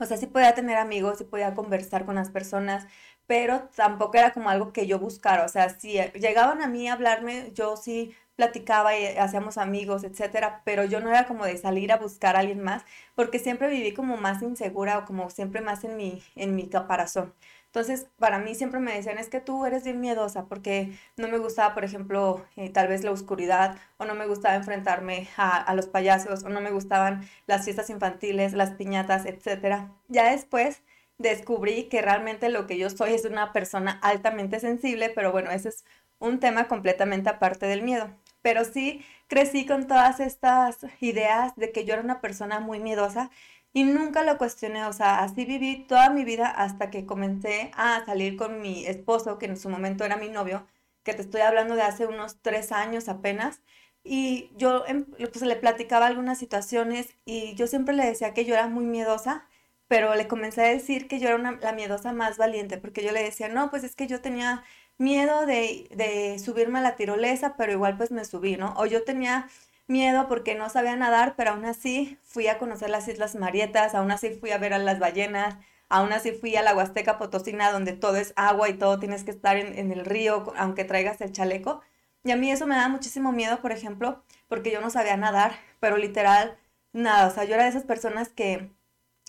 o 0.00 0.06
sea, 0.06 0.16
sí 0.16 0.26
podía 0.26 0.54
tener 0.54 0.78
amigos, 0.78 1.18
sí 1.18 1.24
podía 1.24 1.54
conversar 1.54 2.04
con 2.06 2.16
las 2.16 2.30
personas, 2.30 2.86
pero 3.26 3.68
tampoco 3.76 4.16
era 4.18 4.32
como 4.32 4.50
algo 4.50 4.72
que 4.72 4.86
yo 4.86 4.98
buscara. 4.98 5.44
O 5.44 5.48
sea, 5.48 5.68
si 5.70 5.92
llegaban 6.14 6.62
a 6.62 6.68
mí 6.68 6.88
a 6.88 6.94
hablarme, 6.94 7.50
yo 7.54 7.76
sí 7.76 8.14
platicaba 8.36 8.96
y 8.98 9.06
hacíamos 9.18 9.58
amigos, 9.58 10.04
etcétera, 10.04 10.62
pero 10.64 10.84
yo 10.84 11.00
no 11.00 11.10
era 11.10 11.26
como 11.26 11.44
de 11.44 11.56
salir 11.58 11.92
a 11.92 11.98
buscar 11.98 12.34
a 12.36 12.40
alguien 12.40 12.60
más, 12.62 12.82
porque 13.14 13.38
siempre 13.38 13.68
viví 13.68 13.92
como 13.94 14.16
más 14.16 14.42
insegura 14.42 14.98
o 14.98 15.04
como 15.04 15.30
siempre 15.30 15.60
más 15.60 15.84
en 15.84 15.96
mi, 15.96 16.22
en 16.34 16.56
mi 16.56 16.68
caparazón. 16.68 17.34
Entonces, 17.72 18.06
para 18.18 18.38
mí 18.38 18.54
siempre 18.54 18.80
me 18.80 18.92
decían, 18.92 19.16
es 19.16 19.30
que 19.30 19.40
tú 19.40 19.64
eres 19.64 19.82
bien 19.84 19.98
miedosa 19.98 20.44
porque 20.44 20.92
no 21.16 21.28
me 21.28 21.38
gustaba, 21.38 21.72
por 21.72 21.84
ejemplo, 21.84 22.44
eh, 22.56 22.68
tal 22.68 22.88
vez 22.88 23.02
la 23.02 23.12
oscuridad 23.12 23.78
o 23.96 24.04
no 24.04 24.14
me 24.14 24.26
gustaba 24.26 24.56
enfrentarme 24.56 25.26
a, 25.38 25.56
a, 25.56 25.74
los 25.74 25.86
payasos 25.86 26.44
o 26.44 26.50
no 26.50 26.60
me 26.60 26.70
gustaban 26.70 27.26
las 27.46 27.64
fiestas 27.64 27.88
infantiles, 27.88 28.52
las 28.52 28.72
piñatas, 28.72 29.24
etc. 29.24 29.88
Ya 30.08 30.30
después 30.32 30.82
descubrí 31.16 31.84
que 31.84 32.02
realmente 32.02 32.50
lo 32.50 32.66
que 32.66 32.76
yo 32.76 32.90
soy 32.90 33.14
es 33.14 33.24
una 33.24 33.54
persona 33.54 33.98
altamente 34.02 34.60
sensible, 34.60 35.08
pero 35.08 35.32
bueno, 35.32 35.50
ese 35.50 35.70
es 35.70 35.86
un 36.18 36.40
tema 36.40 36.68
completamente 36.68 37.30
aparte 37.30 37.64
del 37.64 37.80
miedo. 37.80 38.10
Pero 38.42 38.66
sí 38.66 39.02
crecí 39.28 39.64
con 39.64 39.86
todas 39.86 40.20
estas 40.20 40.78
ideas 41.00 41.56
de 41.56 41.72
que 41.72 41.86
yo 41.86 41.94
era 41.94 42.02
una 42.02 42.20
persona 42.20 42.60
muy 42.60 42.80
miedosa 42.80 43.30
y 43.72 43.84
nunca 43.84 44.22
lo 44.24 44.36
cuestioné, 44.38 44.84
o 44.86 44.92
sea, 44.92 45.20
así 45.22 45.44
viví 45.44 45.86
toda 45.88 46.10
mi 46.10 46.24
vida 46.24 46.48
hasta 46.48 46.90
que 46.90 47.06
comencé 47.06 47.70
a 47.74 48.04
salir 48.04 48.36
con 48.36 48.60
mi 48.60 48.86
esposo, 48.86 49.38
que 49.38 49.46
en 49.46 49.56
su 49.56 49.68
momento 49.70 50.04
era 50.04 50.16
mi 50.16 50.28
novio, 50.28 50.66
que 51.04 51.14
te 51.14 51.22
estoy 51.22 51.40
hablando 51.40 51.74
de 51.74 51.82
hace 51.82 52.06
unos 52.06 52.40
tres 52.42 52.70
años 52.72 53.08
apenas. 53.08 53.62
Y 54.04 54.50
yo 54.56 54.84
em, 54.86 55.04
pues, 55.06 55.42
le 55.42 55.56
platicaba 55.56 56.06
algunas 56.06 56.38
situaciones 56.38 57.08
y 57.24 57.54
yo 57.54 57.66
siempre 57.66 57.94
le 57.94 58.04
decía 58.04 58.34
que 58.34 58.44
yo 58.44 58.54
era 58.54 58.66
muy 58.68 58.84
miedosa, 58.84 59.46
pero 59.88 60.14
le 60.14 60.28
comencé 60.28 60.62
a 60.62 60.68
decir 60.68 61.08
que 61.08 61.18
yo 61.18 61.28
era 61.28 61.52
la 61.60 61.72
miedosa 61.72 62.12
más 62.12 62.38
valiente, 62.38 62.78
porque 62.78 63.02
yo 63.04 63.12
le 63.12 63.22
decía, 63.22 63.48
no, 63.48 63.70
pues 63.70 63.84
es 63.84 63.94
que 63.94 64.06
yo 64.06 64.20
tenía 64.20 64.64
miedo 64.98 65.46
de, 65.46 65.88
de 65.94 66.38
subirme 66.38 66.78
a 66.80 66.82
la 66.82 66.96
tirolesa, 66.96 67.56
pero 67.56 67.72
igual 67.72 67.96
pues 67.96 68.10
me 68.10 68.24
subí, 68.24 68.56
¿no? 68.56 68.74
O 68.76 68.86
yo 68.86 69.04
tenía 69.04 69.48
miedo 69.86 70.28
porque 70.28 70.54
no 70.54 70.68
sabía 70.70 70.96
nadar, 70.96 71.34
pero 71.36 71.50
aún 71.52 71.64
así 71.64 72.18
fui 72.22 72.48
a 72.48 72.58
conocer 72.58 72.90
las 72.90 73.08
Islas 73.08 73.34
Marietas, 73.34 73.94
aún 73.94 74.10
así 74.10 74.30
fui 74.30 74.50
a 74.50 74.58
ver 74.58 74.74
a 74.74 74.78
las 74.78 74.98
ballenas, 74.98 75.56
aún 75.88 76.12
así 76.12 76.32
fui 76.32 76.56
a 76.56 76.62
la 76.62 76.74
Huasteca 76.74 77.18
Potosina 77.18 77.70
donde 77.70 77.92
todo 77.92 78.16
es 78.16 78.32
agua 78.36 78.68
y 78.68 78.74
todo 78.74 78.98
tienes 78.98 79.24
que 79.24 79.30
estar 79.30 79.56
en, 79.56 79.92
el 79.92 80.04
río 80.04 80.52
aunque 80.56 80.84
traigas 80.84 81.20
el 81.20 81.32
chaleco. 81.32 81.82
Y 82.24 82.30
a 82.30 82.36
mí 82.36 82.50
eso 82.50 82.66
me 82.66 82.76
da 82.76 82.88
muchísimo 82.88 83.32
miedo, 83.32 83.60
por 83.60 83.72
ejemplo, 83.72 84.22
porque 84.48 84.70
yo 84.70 84.80
no 84.80 84.90
sabía 84.90 85.16
nadar, 85.16 85.54
pero 85.80 85.96
literal, 85.96 86.56
nada, 86.92 87.26
o 87.28 87.30
sea, 87.30 87.44
yo 87.44 87.54
era 87.54 87.64
de 87.64 87.70
esas 87.70 87.84
personas 87.84 88.28
que 88.28 88.70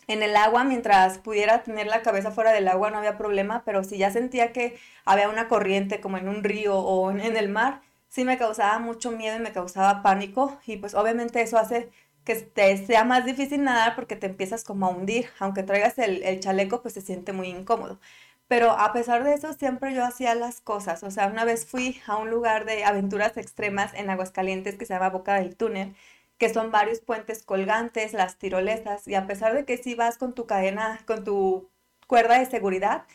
en 0.07 0.21
el 0.23 0.35
agua, 0.35 0.63
mientras 0.63 1.17
pudiera 1.17 1.63
tener 1.63 1.87
la 1.87 2.01
cabeza 2.01 2.31
fuera 2.31 2.51
del 2.51 2.67
agua, 2.67 2.91
no 2.91 2.97
había 2.97 3.17
problema, 3.17 3.63
pero 3.65 3.83
si 3.83 3.97
ya 3.97 4.11
sentía 4.11 4.51
que 4.53 4.77
había 5.05 5.29
una 5.29 5.47
corriente 5.47 6.01
como 6.01 6.17
en 6.17 6.27
un 6.27 6.43
río 6.43 6.77
o 6.77 7.11
en 7.11 7.37
el 7.37 7.49
mar, 7.49 7.81
sí 8.13 8.25
me 8.25 8.37
causaba 8.37 8.79
mucho 8.79 9.11
miedo 9.11 9.37
y 9.37 9.39
me 9.39 9.51
causaba 9.53 10.03
pánico 10.03 10.59
y 10.67 10.77
pues 10.77 10.93
obviamente 10.93 11.41
eso 11.41 11.57
hace 11.57 11.89
que 12.23 12.35
te 12.35 12.77
sea 12.85 13.03
más 13.03 13.25
difícil 13.25 13.63
nadar 13.63 13.95
porque 13.95 14.15
te 14.15 14.27
empiezas 14.27 14.63
como 14.63 14.85
a 14.85 14.89
hundir, 14.89 15.27
aunque 15.39 15.63
traigas 15.63 15.97
el, 15.99 16.23
el 16.23 16.39
chaleco 16.39 16.81
pues 16.81 16.93
se 16.93 17.01
siente 17.01 17.33
muy 17.33 17.47
incómodo. 17.49 17.99
Pero 18.47 18.71
a 18.71 18.93
pesar 18.93 19.23
de 19.23 19.33
eso 19.33 19.53
siempre 19.53 19.93
yo 19.95 20.05
hacía 20.05 20.35
las 20.35 20.61
cosas, 20.61 21.01
o 21.03 21.09
sea, 21.11 21.27
una 21.27 21.43
vez 21.45 21.65
fui 21.65 21.99
a 22.07 22.17
un 22.17 22.29
lugar 22.29 22.65
de 22.65 22.83
aventuras 22.85 23.35
extremas 23.37 23.93
en 23.95 24.09
Aguascalientes 24.09 24.75
que 24.77 24.85
se 24.85 24.93
llama 24.93 25.09
Boca 25.09 25.35
del 25.35 25.55
Túnel, 25.55 25.95
que 26.37 26.53
son 26.53 26.71
varios 26.71 26.99
puentes 26.99 27.43
colgantes, 27.43 28.13
las 28.13 28.37
tirolesas, 28.37 29.07
y 29.07 29.15
a 29.15 29.25
pesar 29.27 29.53
de 29.55 29.65
que 29.65 29.77
sí 29.77 29.95
vas 29.95 30.17
con 30.17 30.33
tu 30.33 30.45
cadena, 30.45 30.99
con 31.07 31.23
tu 31.23 31.69
cuerda 32.07 32.37
de 32.39 32.45
seguridad, 32.45 33.05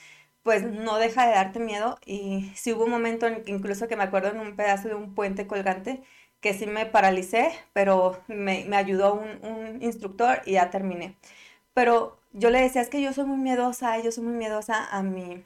pues 0.48 0.64
no 0.64 0.96
deja 0.96 1.26
de 1.26 1.34
darte 1.34 1.58
miedo 1.58 1.98
y 2.06 2.50
si 2.54 2.72
hubo 2.72 2.84
un 2.84 2.90
momento 2.90 3.26
en 3.26 3.44
que 3.44 3.52
incluso 3.52 3.86
que 3.86 3.96
me 3.96 4.04
acuerdo 4.04 4.30
en 4.30 4.40
un 4.40 4.56
pedazo 4.56 4.88
de 4.88 4.94
un 4.94 5.14
puente 5.14 5.46
colgante 5.46 6.00
que 6.40 6.54
sí 6.54 6.66
me 6.66 6.86
paralicé, 6.86 7.52
pero 7.74 8.18
me, 8.28 8.66
ayudó 8.74 9.12
un, 9.12 9.44
un, 9.44 9.82
instructor 9.82 10.40
y 10.46 10.52
ya 10.52 10.70
terminé. 10.70 11.16
Pero 11.74 12.18
yo 12.32 12.48
le 12.48 12.62
decía, 12.62 12.80
es 12.80 12.88
que 12.88 13.02
yo 13.02 13.12
soy 13.12 13.26
muy 13.26 13.36
miedosa, 13.36 14.00
yo 14.00 14.10
soy 14.10 14.24
muy 14.24 14.32
miedosa 14.32 14.86
a 14.90 15.02
mi, 15.02 15.44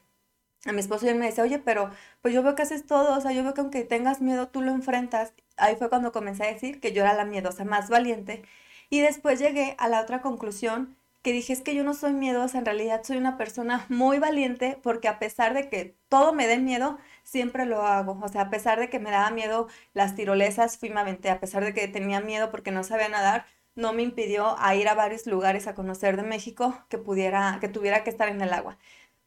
a 0.67 0.73
mi 0.73 0.79
esposo 0.79 1.07
y 1.07 1.09
él 1.09 1.17
me 1.19 1.27
decía, 1.27 1.43
oye, 1.43 1.59
pero 1.59 1.91
pues 2.21 2.33
yo 2.33 2.45
veo 2.45 2.55
que 2.55 2.63
haces 2.63 2.87
todo, 2.87 3.19
o 3.19 3.21
sea, 3.21 3.33
yo 3.33 3.43
veo 3.43 3.55
que 3.55 3.61
aunque 3.63 3.83
tengas 3.83 4.21
miedo, 4.21 4.51
tú 4.51 4.63
lo 4.63 4.71
enfrentas. 4.71 5.33
Ahí 5.57 5.75
fue 5.75 5.89
cuando 5.89 6.13
comencé 6.13 6.45
a 6.45 6.53
decir 6.53 6.81
que 6.81 6.93
yo 6.93 7.03
era 7.03 7.15
la 7.15 7.25
miedosa 7.25 7.65
más 7.65 7.89
valiente. 7.91 8.45
Y 8.89 9.01
después 9.01 9.41
llegué 9.41 9.75
a 9.79 9.89
la 9.89 10.01
otra 10.01 10.23
conclusión 10.23 10.97
que 11.23 11.33
dije, 11.33 11.53
es 11.53 11.61
que 11.63 11.75
yo 11.75 11.85
no 11.85 11.95
soy 11.95 12.13
miedosa, 12.15 12.59
en 12.59 12.65
realidad 12.67 13.03
soy 13.05 13.17
una 13.17 13.37
persona 13.39 13.87
muy 13.89 14.19
valiente 14.19 14.79
porque 14.83 15.09
a 15.09 15.19
pesar 15.19 15.55
de 15.55 15.69
que 15.69 15.97
todo 16.09 16.33
me 16.33 16.47
dé 16.49 16.59
miedo, 16.59 16.99
siempre 17.23 17.67
lo 17.67 17.83
hago. 17.83 18.19
O 18.23 18.29
sea, 18.29 18.43
a 18.43 18.51
pesar 18.51 18.79
de 18.81 18.91
que 18.91 18.99
me 18.99 19.11
daba 19.11 19.31
miedo 19.31 19.69
las 19.95 20.15
tirolesas, 20.17 20.79
fui 20.79 20.91
me 20.91 21.01
a 21.01 21.41
pesar 21.41 21.65
de 21.65 21.75
que 21.75 21.89
tenía 21.89 22.21
miedo 22.21 22.51
porque 22.51 22.73
no 22.73 22.85
sabía 22.85 23.09
nadar, 23.09 23.47
no 23.75 23.93
me 23.93 24.03
impidió 24.03 24.57
a 24.59 24.75
ir 24.75 24.89
a 24.89 24.95
varios 24.95 25.27
lugares 25.27 25.67
a 25.67 25.75
conocer 25.75 26.17
de 26.17 26.23
México 26.25 26.85
que 26.89 26.99
pudiera, 26.99 27.59
que 27.61 27.69
tuviera 27.69 28.05
que 28.05 28.11
estar 28.11 28.29
en 28.29 28.43
el 28.43 28.53
agua. 28.53 28.79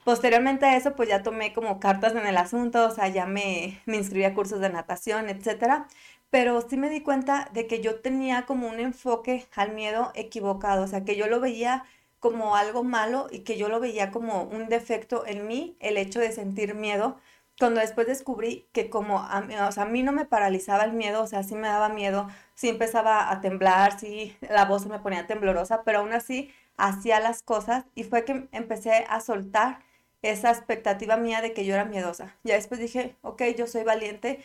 Posteriormente 0.04 0.66
a 0.68 0.76
eso, 0.78 0.96
pues 0.96 1.10
ya 1.10 1.24
tomé 1.24 1.52
como 1.54 1.80
cartas 1.80 2.14
en 2.16 2.28
el 2.28 2.38
asunto, 2.38 2.88
o 2.88 2.92
sea, 2.92 3.08
ya 3.08 3.26
me, 3.26 3.82
me 3.88 3.98
inscribí 3.98 4.24
a 4.24 4.36
cursos 4.36 4.60
de 4.60 4.70
natación, 4.70 5.30
etcétera 5.30 5.88
pero 6.36 6.60
sí 6.60 6.76
me 6.76 6.90
di 6.90 7.00
cuenta 7.00 7.50
de 7.54 7.66
que 7.66 7.80
yo 7.80 8.02
tenía 8.02 8.46
como 8.46 8.68
un 8.68 8.82
enfoque 8.82 9.48
al 9.56 9.72
miedo 9.72 10.12
equivocado, 10.16 10.84
o 10.84 10.88
sea, 10.88 11.06
que 11.06 11.16
yo 11.16 11.28
lo 11.28 11.40
veía 11.40 11.86
como 12.20 12.58
algo 12.58 12.84
malo 12.84 13.28
y 13.32 13.46
que 13.46 13.58
yo 13.58 13.70
lo 13.70 13.80
veía 13.80 14.12
como 14.12 14.44
un 14.44 14.68
defecto 14.68 15.26
en 15.26 15.48
mí, 15.48 15.78
el 15.80 15.96
hecho 15.96 16.20
de 16.20 16.34
sentir 16.34 16.76
miedo, 16.76 17.16
cuando 17.58 17.80
después 17.80 18.06
descubrí 18.06 18.68
que 18.74 18.90
como 18.90 19.20
a, 19.20 19.40
mí, 19.40 19.56
o 19.56 19.72
sea, 19.72 19.84
a 19.84 19.86
mí 19.86 20.04
no 20.04 20.12
me 20.12 20.26
paralizaba 20.26 20.84
el 20.84 20.92
miedo, 20.92 21.24
o 21.24 21.28
sea, 21.28 21.42
sí 21.42 21.56
me 21.56 21.70
daba 21.70 21.88
miedo, 21.88 22.28
sí 22.54 22.68
empezaba 22.68 23.32
a 23.32 23.40
temblar, 23.40 23.98
sí 23.98 24.36
la 24.42 24.66
voz 24.66 24.88
me 24.88 25.00
ponía 25.00 25.28
temblorosa, 25.28 25.84
pero 25.84 26.00
aún 26.00 26.12
así 26.12 26.52
hacía 26.76 27.22
las 27.22 27.44
cosas 27.44 27.86
y 27.96 28.04
fue 28.04 28.26
que 28.26 28.50
empecé 28.52 29.06
a 29.08 29.22
soltar 29.22 29.80
esa 30.22 30.50
expectativa 30.50 31.16
mía 31.16 31.42
de 31.42 31.54
que 31.54 31.66
yo 31.66 31.76
era 31.76 31.86
miedosa. 31.86 32.36
Ya 32.44 32.56
después 32.56 32.82
dije, 32.82 33.16
ok, 33.22 33.42
yo 33.58 33.68
soy 33.68 33.84
valiente 33.84 34.44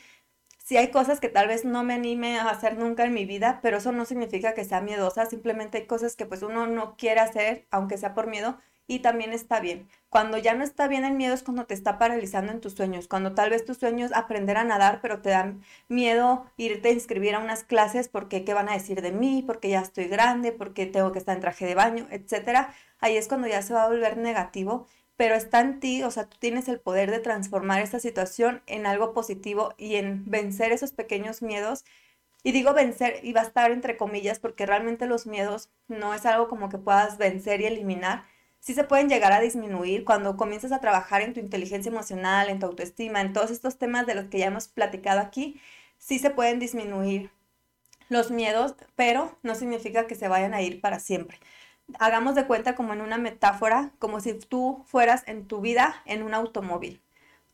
si 0.70 0.76
hay 0.76 0.92
cosas 0.92 1.18
que 1.18 1.28
tal 1.28 1.48
vez 1.48 1.64
no 1.64 1.82
me 1.82 1.94
anime 1.94 2.38
a 2.38 2.48
hacer 2.48 2.78
nunca 2.78 3.04
en 3.04 3.12
mi 3.12 3.24
vida, 3.24 3.58
pero 3.60 3.78
eso 3.78 3.90
no 3.90 4.04
significa 4.04 4.54
que 4.54 4.62
sea 4.62 4.80
miedosa, 4.80 5.26
simplemente 5.26 5.78
hay 5.78 5.86
cosas 5.86 6.14
que 6.14 6.26
pues 6.26 6.44
uno 6.44 6.68
no 6.68 6.94
quiere 6.96 7.18
hacer, 7.18 7.66
aunque 7.72 7.98
sea 7.98 8.14
por 8.14 8.28
miedo, 8.28 8.56
y 8.86 9.00
también 9.00 9.32
está 9.32 9.58
bien. 9.58 9.88
Cuando 10.10 10.38
ya 10.38 10.54
no 10.54 10.62
está 10.62 10.86
bien 10.86 11.04
el 11.04 11.14
miedo 11.14 11.34
es 11.34 11.42
cuando 11.42 11.66
te 11.66 11.74
está 11.74 11.98
paralizando 11.98 12.52
en 12.52 12.60
tus 12.60 12.74
sueños, 12.74 13.08
cuando 13.08 13.34
tal 13.34 13.50
vez 13.50 13.64
tus 13.64 13.78
sueños 13.78 14.12
aprender 14.14 14.56
a 14.58 14.62
nadar, 14.62 15.00
pero 15.02 15.20
te 15.20 15.30
dan 15.30 15.60
miedo 15.88 16.46
irte 16.56 16.90
a 16.90 16.92
inscribir 16.92 17.34
a 17.34 17.40
unas 17.40 17.64
clases 17.64 18.08
porque 18.08 18.44
qué 18.44 18.54
van 18.54 18.68
a 18.68 18.74
decir 18.74 19.02
de 19.02 19.10
mí, 19.10 19.42
porque 19.44 19.70
ya 19.70 19.80
estoy 19.80 20.04
grande, 20.06 20.52
porque 20.52 20.86
tengo 20.86 21.10
que 21.10 21.18
estar 21.18 21.34
en 21.34 21.40
traje 21.40 21.66
de 21.66 21.74
baño, 21.74 22.06
etcétera. 22.12 22.72
Ahí 23.00 23.16
es 23.16 23.26
cuando 23.26 23.48
ya 23.48 23.62
se 23.62 23.74
va 23.74 23.82
a 23.84 23.88
volver 23.88 24.16
negativo 24.18 24.86
pero 25.20 25.34
está 25.34 25.60
en 25.60 25.80
ti, 25.80 26.02
o 26.02 26.10
sea, 26.10 26.30
tú 26.30 26.38
tienes 26.40 26.66
el 26.66 26.80
poder 26.80 27.10
de 27.10 27.18
transformar 27.18 27.82
esta 27.82 28.00
situación 28.00 28.62
en 28.66 28.86
algo 28.86 29.12
positivo 29.12 29.74
y 29.76 29.96
en 29.96 30.24
vencer 30.24 30.72
esos 30.72 30.92
pequeños 30.92 31.42
miedos. 31.42 31.84
Y 32.42 32.52
digo 32.52 32.72
vencer 32.72 33.20
y 33.22 33.34
va 33.34 33.42
a 33.42 33.44
estar 33.44 33.70
entre 33.70 33.98
comillas 33.98 34.38
porque 34.38 34.64
realmente 34.64 35.04
los 35.04 35.26
miedos 35.26 35.68
no 35.88 36.14
es 36.14 36.24
algo 36.24 36.48
como 36.48 36.70
que 36.70 36.78
puedas 36.78 37.18
vencer 37.18 37.60
y 37.60 37.66
eliminar. 37.66 38.24
Sí 38.60 38.72
se 38.72 38.84
pueden 38.84 39.10
llegar 39.10 39.32
a 39.32 39.40
disminuir 39.40 40.06
cuando 40.06 40.38
comienzas 40.38 40.72
a 40.72 40.80
trabajar 40.80 41.20
en 41.20 41.34
tu 41.34 41.40
inteligencia 41.40 41.90
emocional, 41.90 42.48
en 42.48 42.58
tu 42.58 42.64
autoestima, 42.64 43.20
en 43.20 43.34
todos 43.34 43.50
estos 43.50 43.76
temas 43.76 44.06
de 44.06 44.14
los 44.14 44.24
que 44.28 44.38
ya 44.38 44.46
hemos 44.46 44.68
platicado 44.68 45.20
aquí, 45.20 45.60
sí 45.98 46.18
se 46.18 46.30
pueden 46.30 46.58
disminuir 46.60 47.30
los 48.08 48.30
miedos, 48.30 48.74
pero 48.96 49.38
no 49.42 49.54
significa 49.54 50.06
que 50.06 50.14
se 50.14 50.28
vayan 50.28 50.54
a 50.54 50.62
ir 50.62 50.80
para 50.80 50.98
siempre 50.98 51.38
hagamos 51.98 52.34
de 52.34 52.46
cuenta 52.46 52.74
como 52.74 52.92
en 52.92 53.00
una 53.00 53.18
metáfora, 53.18 53.92
como 53.98 54.20
si 54.20 54.34
tú 54.34 54.82
fueras 54.86 55.22
en 55.26 55.46
tu 55.46 55.60
vida 55.60 56.02
en 56.06 56.22
un 56.22 56.34
automóvil. 56.34 57.02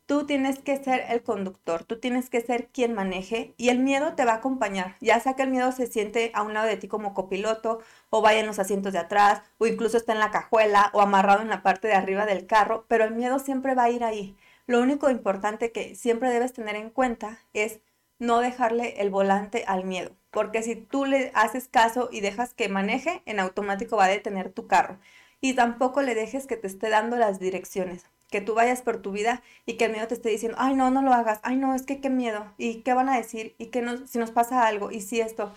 Tú 0.07 0.25
tienes 0.25 0.61
que 0.61 0.77
ser 0.77 1.05
el 1.09 1.23
conductor, 1.25 1.83
tú 1.85 1.99
tienes 1.99 2.31
que 2.31 2.41
ser 2.41 2.69
quien 2.69 2.95
maneje 2.95 3.55
y 3.57 3.71
el 3.71 3.81
miedo 3.81 4.15
te 4.15 4.25
va 4.25 4.33
a 4.33 4.37
acompañar, 4.37 4.97
ya 5.01 5.19
sea 5.19 5.35
que 5.35 5.43
el 5.43 5.51
miedo 5.51 5.73
se 5.73 5.89
siente 5.89 6.31
a 6.33 6.43
un 6.43 6.55
lado 6.55 6.69
de 6.69 6.77
ti 6.77 6.87
como 6.87 7.13
copiloto 7.13 7.81
o 8.11 8.23
vaya 8.23 8.39
en 8.39 8.47
los 8.47 8.61
asientos 8.61 8.93
de 8.93 9.01
atrás 9.01 9.43
o 9.59 9.67
incluso 9.67 9.97
está 9.97 10.13
en 10.13 10.21
la 10.21 10.31
cajuela 10.31 10.91
o 10.93 11.01
amarrado 11.01 11.43
en 11.43 11.49
la 11.49 11.63
parte 11.65 11.89
de 11.89 11.95
arriba 11.95 12.25
del 12.25 12.47
carro, 12.47 12.85
pero 12.87 13.05
el 13.05 13.15
miedo 13.15 13.41
siempre 13.41 13.75
va 13.75 13.85
a 13.85 13.91
ir 13.91 14.05
ahí. 14.05 14.37
Lo 14.67 14.81
único 14.81 15.11
importante 15.11 15.73
que 15.73 15.97
siempre 15.97 16.31
debes 16.31 16.53
tener 16.53 16.77
en 16.77 16.91
cuenta 16.91 17.41
es 17.53 17.81
no 18.19 18.41
dejarle 18.41 19.01
el 19.01 19.11
volante 19.11 19.65
al 19.67 19.85
miedo, 19.85 20.13
porque 20.31 20.63
si 20.63 20.77
tú 20.77 21.05
le 21.05 21.33
haces 21.35 21.69
caso 21.69 22.09
y 22.13 22.21
dejas 22.21 22.55
que 22.55 22.69
maneje, 22.69 23.23
en 23.27 23.41
automático 23.41 23.97
va 23.97 24.05
a 24.07 24.09
detener 24.09 24.51
tu 24.53 24.67
carro. 24.67 24.99
Y 25.41 25.55
tampoco 25.55 26.03
le 26.03 26.15
dejes 26.15 26.47
que 26.47 26.57
te 26.57 26.67
esté 26.67 26.89
dando 26.89 27.17
las 27.17 27.39
direcciones, 27.39 28.07
que 28.31 28.41
tú 28.41 28.55
vayas 28.55 28.83
por 28.83 29.03
tu 29.03 29.13
vida 29.13 29.43
y 29.67 29.75
que 29.75 29.87
el 29.87 29.93
miedo 29.93 30.09
te 30.09 30.15
esté 30.15 30.31
diciendo, 30.31 30.57
ay 30.61 30.75
no, 30.75 30.91
no 30.91 31.03
lo 31.03 31.13
hagas, 31.13 31.41
ay 31.43 31.57
no, 31.57 31.75
es 31.75 31.83
que 31.83 32.01
qué 32.01 32.11
miedo, 32.11 32.53
y 32.59 32.83
qué 32.83 32.95
van 32.95 33.09
a 33.09 33.17
decir, 33.17 33.55
y 33.59 33.67
que 33.67 33.83
no, 33.83 34.07
si 34.07 34.19
nos 34.19 34.31
pasa 34.31 34.67
algo, 34.67 34.91
y 34.91 35.01
si 35.01 35.21
esto. 35.21 35.53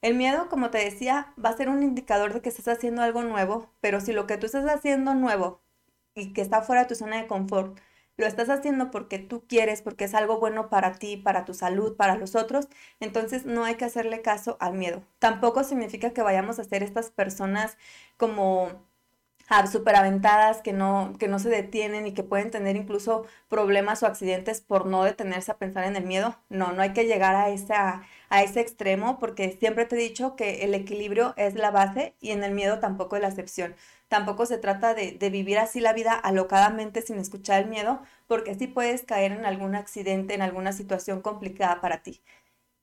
El 0.00 0.14
miedo, 0.14 0.48
como 0.48 0.70
te 0.70 0.78
decía, 0.78 1.34
va 1.44 1.50
a 1.50 1.56
ser 1.56 1.68
un 1.68 1.82
indicador 1.82 2.32
de 2.32 2.40
que 2.40 2.48
estás 2.50 2.68
haciendo 2.68 3.02
algo 3.02 3.22
nuevo, 3.24 3.70
pero 3.80 4.00
si 4.00 4.12
lo 4.12 4.26
que 4.26 4.36
tú 4.38 4.46
estás 4.46 4.64
haciendo 4.68 5.14
nuevo 5.14 5.60
y 6.14 6.32
que 6.32 6.40
está 6.40 6.62
fuera 6.62 6.82
de 6.82 6.88
tu 6.88 6.94
zona 6.94 7.16
de 7.20 7.26
confort, 7.26 7.78
lo 8.18 8.26
estás 8.26 8.50
haciendo 8.50 8.90
porque 8.90 9.18
tú 9.18 9.44
quieres, 9.48 9.80
porque 9.82 10.04
es 10.04 10.14
algo 10.14 10.38
bueno 10.38 10.68
para 10.68 10.92
ti, 10.94 11.16
para 11.16 11.44
tu 11.46 11.54
salud, 11.54 11.96
para 11.96 12.16
los 12.16 12.34
otros, 12.34 12.68
entonces 13.00 13.46
no 13.46 13.64
hay 13.64 13.76
que 13.76 13.86
hacerle 13.86 14.22
caso 14.22 14.58
al 14.60 14.74
miedo. 14.74 15.04
Tampoco 15.18 15.64
significa 15.64 16.12
que 16.12 16.22
vayamos 16.22 16.58
a 16.58 16.64
ser 16.64 16.82
estas 16.82 17.10
personas 17.10 17.78
como 18.18 18.87
ah, 19.48 19.64
aventadas 19.94 20.62
que 20.62 20.72
no, 20.72 21.12
que 21.18 21.28
no 21.28 21.38
se 21.38 21.48
detienen 21.48 22.06
y 22.06 22.12
que 22.12 22.22
pueden 22.22 22.50
tener 22.50 22.76
incluso 22.76 23.26
problemas 23.48 24.02
o 24.02 24.06
accidentes 24.06 24.60
por 24.60 24.86
no 24.86 25.04
detenerse 25.04 25.52
a 25.52 25.58
pensar 25.58 25.84
en 25.84 25.96
el 25.96 26.04
miedo. 26.04 26.36
No, 26.48 26.72
no 26.72 26.82
hay 26.82 26.92
que 26.92 27.06
llegar 27.06 27.34
a, 27.34 27.50
esa, 27.50 28.02
a 28.28 28.42
ese 28.42 28.60
extremo 28.60 29.18
porque 29.18 29.56
siempre 29.58 29.84
te 29.84 29.96
he 29.96 29.98
dicho 29.98 30.36
que 30.36 30.64
el 30.64 30.74
equilibrio 30.74 31.34
es 31.36 31.54
la 31.54 31.70
base 31.70 32.14
y 32.20 32.30
en 32.30 32.44
el 32.44 32.52
miedo 32.52 32.78
tampoco 32.78 33.16
es 33.16 33.22
la 33.22 33.28
excepción. 33.28 33.74
Tampoco 34.08 34.46
se 34.46 34.56
trata 34.56 34.94
de, 34.94 35.16
vivir 35.30 35.58
así 35.58 35.80
la 35.80 35.92
vida 35.92 36.14
alocadamente 36.14 37.02
sin 37.02 37.18
escuchar 37.18 37.62
el 37.62 37.68
miedo, 37.68 38.00
porque 38.26 38.52
así 38.52 38.66
puedes 38.66 39.02
caer 39.02 39.32
en 39.32 39.44
algún 39.44 39.74
accidente, 39.74 40.34
en 40.34 40.40
alguna 40.40 40.72
situación 40.72 41.20
complicada 41.20 41.82
para 41.82 42.02
ti. 42.02 42.22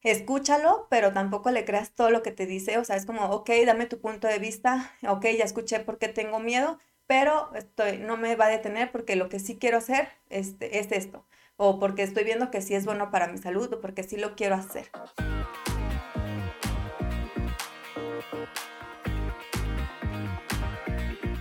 Escúchalo, 0.05 0.85
pero 0.91 1.13
tampoco 1.13 1.49
le 1.49 1.65
creas 1.65 1.95
todo 1.95 2.11
lo 2.11 2.21
que 2.21 2.29
te 2.29 2.45
dice. 2.45 2.77
O 2.77 2.85
sea, 2.85 2.95
es 2.95 3.07
como, 3.07 3.25
ok, 3.31 3.49
dame 3.65 3.87
tu 3.87 3.99
punto 3.99 4.27
de 4.27 4.37
vista, 4.37 4.93
ok, 5.07 5.25
ya 5.35 5.43
escuché 5.43 5.79
por 5.79 5.97
qué 5.97 6.09
tengo 6.09 6.39
miedo, 6.39 6.77
pero 7.07 7.49
estoy, 7.55 7.97
no 7.97 8.15
me 8.15 8.35
va 8.35 8.45
a 8.45 8.49
detener 8.49 8.91
porque 8.91 9.15
lo 9.15 9.29
que 9.29 9.39
sí 9.39 9.57
quiero 9.57 9.79
hacer 9.79 10.09
este, 10.29 10.77
es 10.77 10.91
esto. 10.91 11.25
O 11.57 11.79
porque 11.79 12.03
estoy 12.03 12.23
viendo 12.23 12.51
que 12.51 12.61
sí 12.61 12.75
es 12.75 12.85
bueno 12.85 13.09
para 13.09 13.27
mi 13.27 13.39
salud 13.39 13.73
o 13.73 13.81
porque 13.81 14.03
sí 14.03 14.15
lo 14.15 14.35
quiero 14.35 14.53
hacer. 14.53 14.91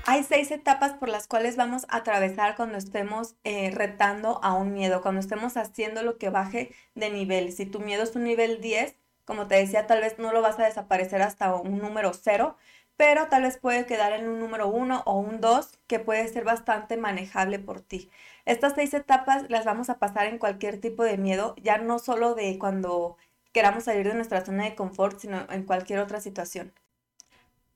Hay 0.06 0.22
seis 0.22 0.50
etapas 0.50 0.92
por 0.92 1.08
las 1.08 1.26
cuales 1.26 1.56
vamos 1.56 1.86
a 1.88 1.96
atravesar 1.96 2.56
cuando 2.56 2.76
estemos 2.76 3.36
eh, 3.42 3.70
retando 3.70 4.38
a 4.42 4.52
un 4.52 4.74
miedo, 4.74 5.00
cuando 5.00 5.20
estemos 5.20 5.56
haciendo 5.56 6.02
lo 6.02 6.18
que 6.18 6.28
baje 6.28 6.74
de 6.94 7.08
nivel. 7.08 7.52
Si 7.52 7.64
tu 7.64 7.80
miedo 7.80 8.02
es 8.02 8.14
un 8.14 8.24
nivel 8.24 8.60
10, 8.60 8.96
como 9.24 9.46
te 9.48 9.54
decía, 9.54 9.86
tal 9.86 10.02
vez 10.02 10.18
no 10.18 10.30
lo 10.32 10.42
vas 10.42 10.58
a 10.58 10.66
desaparecer 10.66 11.22
hasta 11.22 11.54
un 11.54 11.78
número 11.78 12.12
0, 12.12 12.54
pero 12.98 13.28
tal 13.28 13.44
vez 13.44 13.56
puede 13.56 13.86
quedar 13.86 14.12
en 14.12 14.28
un 14.28 14.40
número 14.40 14.68
1 14.68 15.04
o 15.06 15.18
un 15.18 15.40
2 15.40 15.78
que 15.86 16.00
puede 16.00 16.28
ser 16.28 16.44
bastante 16.44 16.98
manejable 16.98 17.58
por 17.58 17.80
ti. 17.80 18.10
Estas 18.44 18.74
seis 18.74 18.92
etapas 18.92 19.48
las 19.48 19.64
vamos 19.64 19.88
a 19.88 19.98
pasar 19.98 20.26
en 20.26 20.38
cualquier 20.38 20.80
tipo 20.82 21.02
de 21.02 21.16
miedo, 21.16 21.54
ya 21.62 21.78
no 21.78 21.98
solo 21.98 22.34
de 22.34 22.58
cuando 22.58 23.16
queramos 23.52 23.84
salir 23.84 24.06
de 24.06 24.14
nuestra 24.14 24.44
zona 24.44 24.64
de 24.64 24.74
confort, 24.74 25.18
sino 25.18 25.46
en 25.50 25.64
cualquier 25.64 26.00
otra 26.00 26.20
situación. 26.20 26.74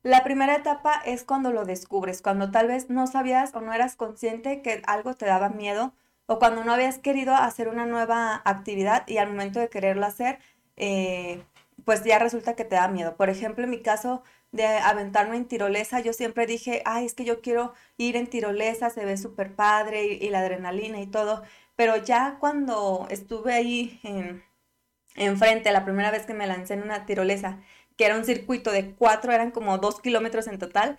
La 0.03 0.23
primera 0.23 0.55
etapa 0.55 1.03
es 1.05 1.25
cuando 1.25 1.53
lo 1.53 1.65
descubres, 1.65 2.23
cuando 2.23 2.51
tal 2.51 2.69
vez 2.69 2.89
no 2.89 3.07
sabías 3.07 3.55
o 3.55 3.61
no 3.61 3.73
eras 3.73 3.97
consciente 3.97 4.63
que 4.63 4.83
algo 4.87 5.15
te 5.15 5.27
daba 5.27 5.49
miedo 5.49 5.93
o 6.27 6.39
cuando 6.39 6.63
no 6.65 6.73
habías 6.73 6.99
querido 6.99 7.35
hacer 7.35 7.69
una 7.69 7.87
nueva 7.87 8.43
actividad 8.45 9.09
y 9.09 9.19
al 9.19 9.29
momento 9.29 9.61
de 9.61 9.69
quererlo 9.69 10.07
hacer, 10.07 10.39
eh, 10.77 11.43
pues 11.85 12.05
ya 12.05 12.19
resulta 12.19 12.55
que 12.55 12.65
te 12.65 12.77
da 12.77 12.89
miedo. 12.89 13.17
Por 13.17 13.31
ejemplo, 13.31 13.65
en 13.65 13.71
mi 13.71 13.81
caso 13.83 14.23
de 14.53 14.67
aventarme 14.67 15.37
en 15.37 15.47
tirolesa, 15.47 16.01
yo 16.01 16.13
siempre 16.13 16.47
dije, 16.47 16.83
ay, 16.85 17.07
es 17.07 17.15
que 17.15 17.25
yo 17.25 17.41
quiero 17.41 17.73
ir 17.97 18.17
en 18.17 18.27
tirolesa, 18.29 18.91
se 18.91 19.05
ve 19.05 19.17
súper 19.17 19.55
padre 19.55 20.05
y, 20.05 20.29
la 20.31 20.41
adrenalina 20.41 21.01
y 21.01 21.07
todo, 21.07 21.43
pero 21.77 21.97
ya 21.97 22.37
cuando 22.41 23.07
estuve 23.11 23.55
ahí 23.55 24.01
en, 24.03 24.45
enfrente, 25.17 25.73
la 25.73 25.85
primera 25.85 26.11
vez 26.11 26.27
que 26.27 26.35
me 26.35 26.47
lancé 26.47 26.75
en 26.75 26.83
una 26.83 27.07
tirolesa, 27.07 27.61
que 27.99 28.07
era 28.07 28.17
un 28.17 28.25
circuito 28.25 28.73
de 28.73 28.95
cuatro, 28.95 29.33
eran 29.33 29.51
como 29.51 29.79
dos 29.79 30.01
kilómetros 30.01 30.47
en 30.47 30.59
total. 30.59 30.99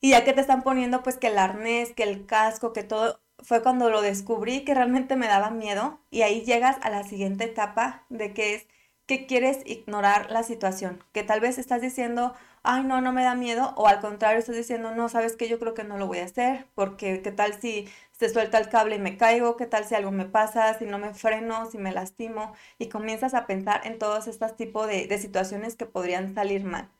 Y 0.00 0.10
ya 0.10 0.24
que 0.24 0.32
te 0.34 0.42
están 0.42 0.62
poniendo 0.62 1.02
pues 1.02 1.16
que 1.16 1.28
el 1.28 1.38
arnés, 1.38 1.92
que 1.94 2.02
el 2.04 2.26
casco, 2.26 2.72
que 2.74 2.82
todo, 2.84 3.20
fue 3.38 3.62
cuando 3.62 3.90
lo 3.90 4.02
descubrí 4.02 4.64
que 4.64 4.74
realmente 4.74 5.16
me 5.16 5.28
daba 5.28 5.50
miedo. 5.50 6.00
Y 6.10 6.22
ahí 6.22 6.42
llegas 6.44 6.78
a 6.82 6.90
la 6.90 7.04
siguiente 7.04 7.44
etapa 7.44 8.04
de 8.10 8.34
que 8.34 8.54
es 8.56 8.66
que 9.06 9.26
quieres 9.26 9.60
ignorar 9.66 10.30
la 10.30 10.42
situación, 10.42 11.02
que 11.12 11.22
tal 11.22 11.40
vez 11.40 11.58
estás 11.58 11.80
diciendo, 11.80 12.34
ay, 12.64 12.82
no, 12.84 13.00
no 13.00 13.12
me 13.12 13.22
da 13.24 13.34
miedo, 13.36 13.72
o 13.76 13.86
al 13.86 14.00
contrario, 14.00 14.38
estás 14.40 14.56
diciendo, 14.56 14.92
no, 14.94 15.08
sabes 15.08 15.36
que 15.36 15.48
yo 15.48 15.58
creo 15.60 15.74
que 15.74 15.84
no 15.84 15.96
lo 15.96 16.08
voy 16.08 16.18
a 16.18 16.24
hacer, 16.24 16.66
porque 16.74 17.22
qué 17.22 17.30
tal 17.32 17.60
si 17.60 17.88
se 18.18 18.28
suelta 18.28 18.58
el 18.58 18.68
cable 18.68 18.96
y 18.96 18.98
me 18.98 19.16
caigo, 19.16 19.56
qué 19.56 19.66
tal 19.66 19.84
si 19.84 19.94
algo 19.94 20.10
me 20.10 20.26
pasa, 20.26 20.78
si 20.78 20.86
no 20.86 20.98
me 20.98 21.14
freno, 21.14 21.70
si 21.70 21.78
me 21.78 21.92
lastimo, 21.92 22.54
y 22.78 22.88
comienzas 22.88 23.34
a 23.34 23.46
pensar 23.46 23.82
en 23.86 23.98
todos 23.98 24.26
estos 24.28 24.56
tipos 24.56 24.86
de, 24.88 25.06
de 25.06 25.18
situaciones 25.18 25.76
que 25.76 25.86
podrían 25.86 26.34
salir 26.34 26.64
mal. 26.64 26.90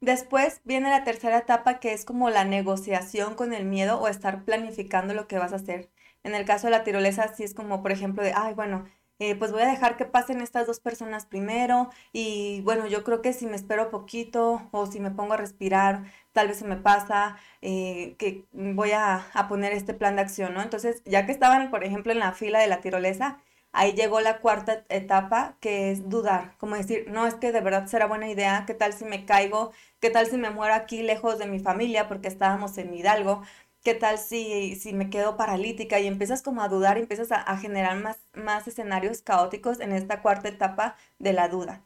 Después 0.00 0.60
viene 0.64 0.90
la 0.90 1.04
tercera 1.04 1.38
etapa 1.38 1.80
que 1.80 1.92
es 1.92 2.04
como 2.04 2.30
la 2.30 2.44
negociación 2.44 3.34
con 3.34 3.52
el 3.52 3.64
miedo 3.64 4.00
o 4.00 4.08
estar 4.08 4.44
planificando 4.44 5.14
lo 5.14 5.26
que 5.28 5.38
vas 5.38 5.52
a 5.52 5.56
hacer. 5.56 5.90
En 6.22 6.34
el 6.34 6.44
caso 6.44 6.66
de 6.66 6.70
la 6.72 6.84
tirolesa, 6.84 7.28
sí 7.34 7.44
es 7.44 7.54
como, 7.54 7.82
por 7.82 7.92
ejemplo, 7.92 8.22
de, 8.22 8.32
ay, 8.34 8.54
bueno, 8.54 8.86
eh, 9.18 9.34
pues 9.36 9.52
voy 9.52 9.62
a 9.62 9.66
dejar 9.66 9.96
que 9.96 10.04
pasen 10.04 10.40
estas 10.40 10.66
dos 10.66 10.80
personas 10.80 11.26
primero 11.26 11.90
y 12.12 12.60
bueno, 12.62 12.86
yo 12.86 13.02
creo 13.04 13.22
que 13.22 13.32
si 13.32 13.46
me 13.46 13.56
espero 13.56 13.90
poquito 13.90 14.68
o 14.72 14.86
si 14.86 15.00
me 15.00 15.10
pongo 15.10 15.34
a 15.34 15.36
respirar, 15.38 16.04
tal 16.32 16.48
vez 16.48 16.58
se 16.58 16.66
me 16.66 16.76
pasa, 16.76 17.36
eh, 17.62 18.16
que 18.18 18.44
voy 18.52 18.92
a, 18.92 19.26
a, 19.32 19.48
poner 19.48 19.72
este 19.72 19.94
plan 19.94 20.16
de 20.16 20.22
acción, 20.22 20.54
¿no? 20.54 20.62
Entonces, 20.62 21.02
ya 21.06 21.26
que 21.26 21.32
estaban, 21.32 21.70
por 21.70 21.84
ejemplo, 21.84 22.12
en 22.12 22.18
la 22.18 22.32
fila 22.32 22.60
de 22.60 22.66
la 22.66 22.80
tirolesa, 22.80 23.38
ahí 23.72 23.92
llegó 23.92 24.20
la 24.20 24.38
cuarta 24.40 24.84
etapa, 24.88 25.56
que 25.60 25.90
es 25.90 26.08
dudar, 26.08 26.56
como 26.58 26.76
decir, 26.76 27.06
no 27.08 27.26
es 27.26 27.34
que 27.34 27.52
de 27.52 27.60
verdad 27.60 27.86
será 27.86 28.06
buena 28.06 28.28
idea, 28.28 28.64
¿qué 28.66 28.74
tal 28.74 28.92
si 28.94 29.04
me 29.04 29.26
caigo? 29.26 29.72
¿Qué 30.00 30.10
tal 30.10 30.26
si 30.26 30.36
me 30.38 30.50
muero 30.50 30.74
aquí 30.74 31.02
lejos 31.02 31.38
de 31.38 31.46
mi 31.46 31.58
familia 31.58 32.08
porque 32.08 32.28
estábamos 32.28 32.78
en 32.78 32.94
Hidalgo? 32.94 33.42
¿Qué 33.86 33.94
tal 33.94 34.18
si, 34.18 34.74
si 34.74 34.92
me 34.92 35.10
quedo 35.10 35.36
paralítica? 35.36 36.00
Y 36.00 36.08
empiezas 36.08 36.42
como 36.42 36.60
a 36.60 36.66
dudar, 36.68 36.98
empiezas 36.98 37.30
a, 37.30 37.56
generar 37.56 37.96
más, 37.96 38.16
más 38.34 38.66
escenarios 38.66 39.22
caóticos 39.22 39.78
en 39.78 39.92
esta 39.92 40.22
cuarta 40.22 40.48
etapa 40.48 40.96
de 41.20 41.32
la 41.32 41.48
duda. 41.48 41.84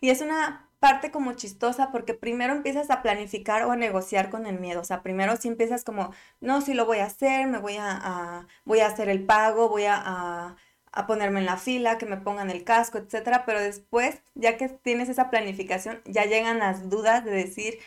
Y 0.00 0.10
es 0.10 0.20
una 0.20 0.70
parte 0.78 1.10
como 1.10 1.32
chistosa 1.32 1.90
porque 1.90 2.14
primero 2.14 2.52
empiezas 2.52 2.90
a 2.90 3.02
planificar 3.02 3.64
o 3.64 3.72
a 3.72 3.76
negociar 3.76 4.30
con 4.30 4.46
el 4.46 4.60
miedo. 4.60 4.82
O 4.82 4.84
sea, 4.84 5.02
primero 5.02 5.36
si 5.36 5.48
empiezas 5.48 5.82
como, 5.82 6.12
no, 6.40 6.60
sí 6.60 6.74
lo 6.74 6.86
voy 6.86 6.98
a 6.98 7.06
hacer, 7.06 7.48
me 7.48 7.58
voy 7.58 7.74
a, 7.76 8.46
voy 8.64 8.78
a 8.78 8.86
hacer 8.86 9.08
el 9.08 9.26
pago, 9.26 9.68
voy 9.68 9.86
a, 9.86 10.56
a, 10.92 11.06
ponerme 11.08 11.40
en 11.40 11.46
la 11.46 11.56
fila, 11.56 11.98
que 11.98 12.06
me 12.06 12.18
pongan 12.18 12.50
el 12.50 12.62
casco, 12.62 12.98
etcétera. 12.98 13.44
Pero 13.46 13.60
después, 13.60 14.22
ya 14.36 14.56
que 14.56 14.68
tienes 14.68 15.08
esa 15.08 15.28
planificación, 15.28 16.02
ya 16.04 16.24
llegan 16.24 16.60
las 16.60 16.88
dudas 16.88 17.24
de 17.24 17.32
decir, 17.32 17.80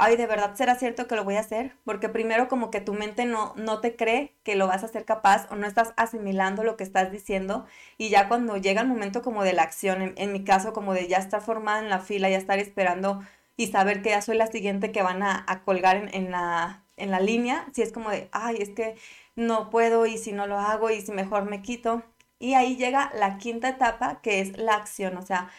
ay, 0.00 0.16
¿de 0.16 0.26
verdad 0.26 0.54
será 0.54 0.74
cierto 0.74 1.06
que 1.06 1.14
lo 1.14 1.24
voy 1.24 1.36
a 1.36 1.40
hacer? 1.40 1.72
Porque 1.84 2.08
primero 2.08 2.48
como 2.48 2.70
que 2.70 2.80
tu 2.80 2.94
mente 2.94 3.24
no, 3.26 3.52
no 3.56 3.80
te 3.80 3.96
cree 3.96 4.34
que 4.42 4.56
lo 4.56 4.66
vas 4.66 4.82
a 4.82 4.86
hacer 4.86 5.04
capaz 5.04 5.46
o 5.50 5.56
no 5.56 5.66
estás 5.66 5.92
asimilando 5.96 6.64
lo 6.64 6.76
que 6.76 6.84
estás 6.84 7.12
diciendo 7.12 7.66
y 7.98 8.08
ya 8.08 8.28
cuando 8.28 8.56
llega 8.56 8.80
el 8.80 8.88
momento 8.88 9.22
como 9.22 9.44
de 9.44 9.52
la 9.52 9.62
acción, 9.62 10.14
en, 10.16 10.32
mi 10.32 10.44
caso 10.44 10.72
como 10.72 10.94
de 10.94 11.06
ya 11.08 11.18
estar 11.18 11.42
formada 11.42 11.80
en 11.80 11.90
la 11.90 12.00
fila, 12.00 12.30
ya 12.30 12.38
estar 12.38 12.58
esperando 12.58 13.22
y 13.56 13.68
saber 13.68 14.02
que 14.02 14.10
ya 14.10 14.22
soy 14.22 14.36
la 14.36 14.46
siguiente 14.46 14.90
que 14.92 15.02
van 15.02 15.22
a, 15.22 15.44
colgar 15.64 16.08
en, 16.12 16.30
la, 16.30 16.82
en 16.96 17.10
la 17.10 17.20
línea, 17.20 17.66
si 17.74 17.82
es 17.82 17.92
como 17.92 18.10
de, 18.10 18.28
ay, 18.32 18.56
es 18.60 18.70
que 18.70 18.96
no 19.36 19.70
puedo 19.70 20.06
y 20.06 20.18
si 20.18 20.32
no 20.32 20.46
lo 20.46 20.58
hago 20.58 20.90
y 20.90 21.00
si 21.02 21.12
mejor 21.12 21.44
me 21.44 21.62
quito. 21.62 22.02
Y 22.38 22.54
ahí 22.54 22.76
llega 22.76 23.12
la 23.14 23.38
quinta 23.38 23.68
etapa, 23.68 24.20
que 24.22 24.40
es 24.40 24.56
la 24.56 24.74
acción. 24.74 25.16
O 25.18 25.22
sea, 25.22 25.50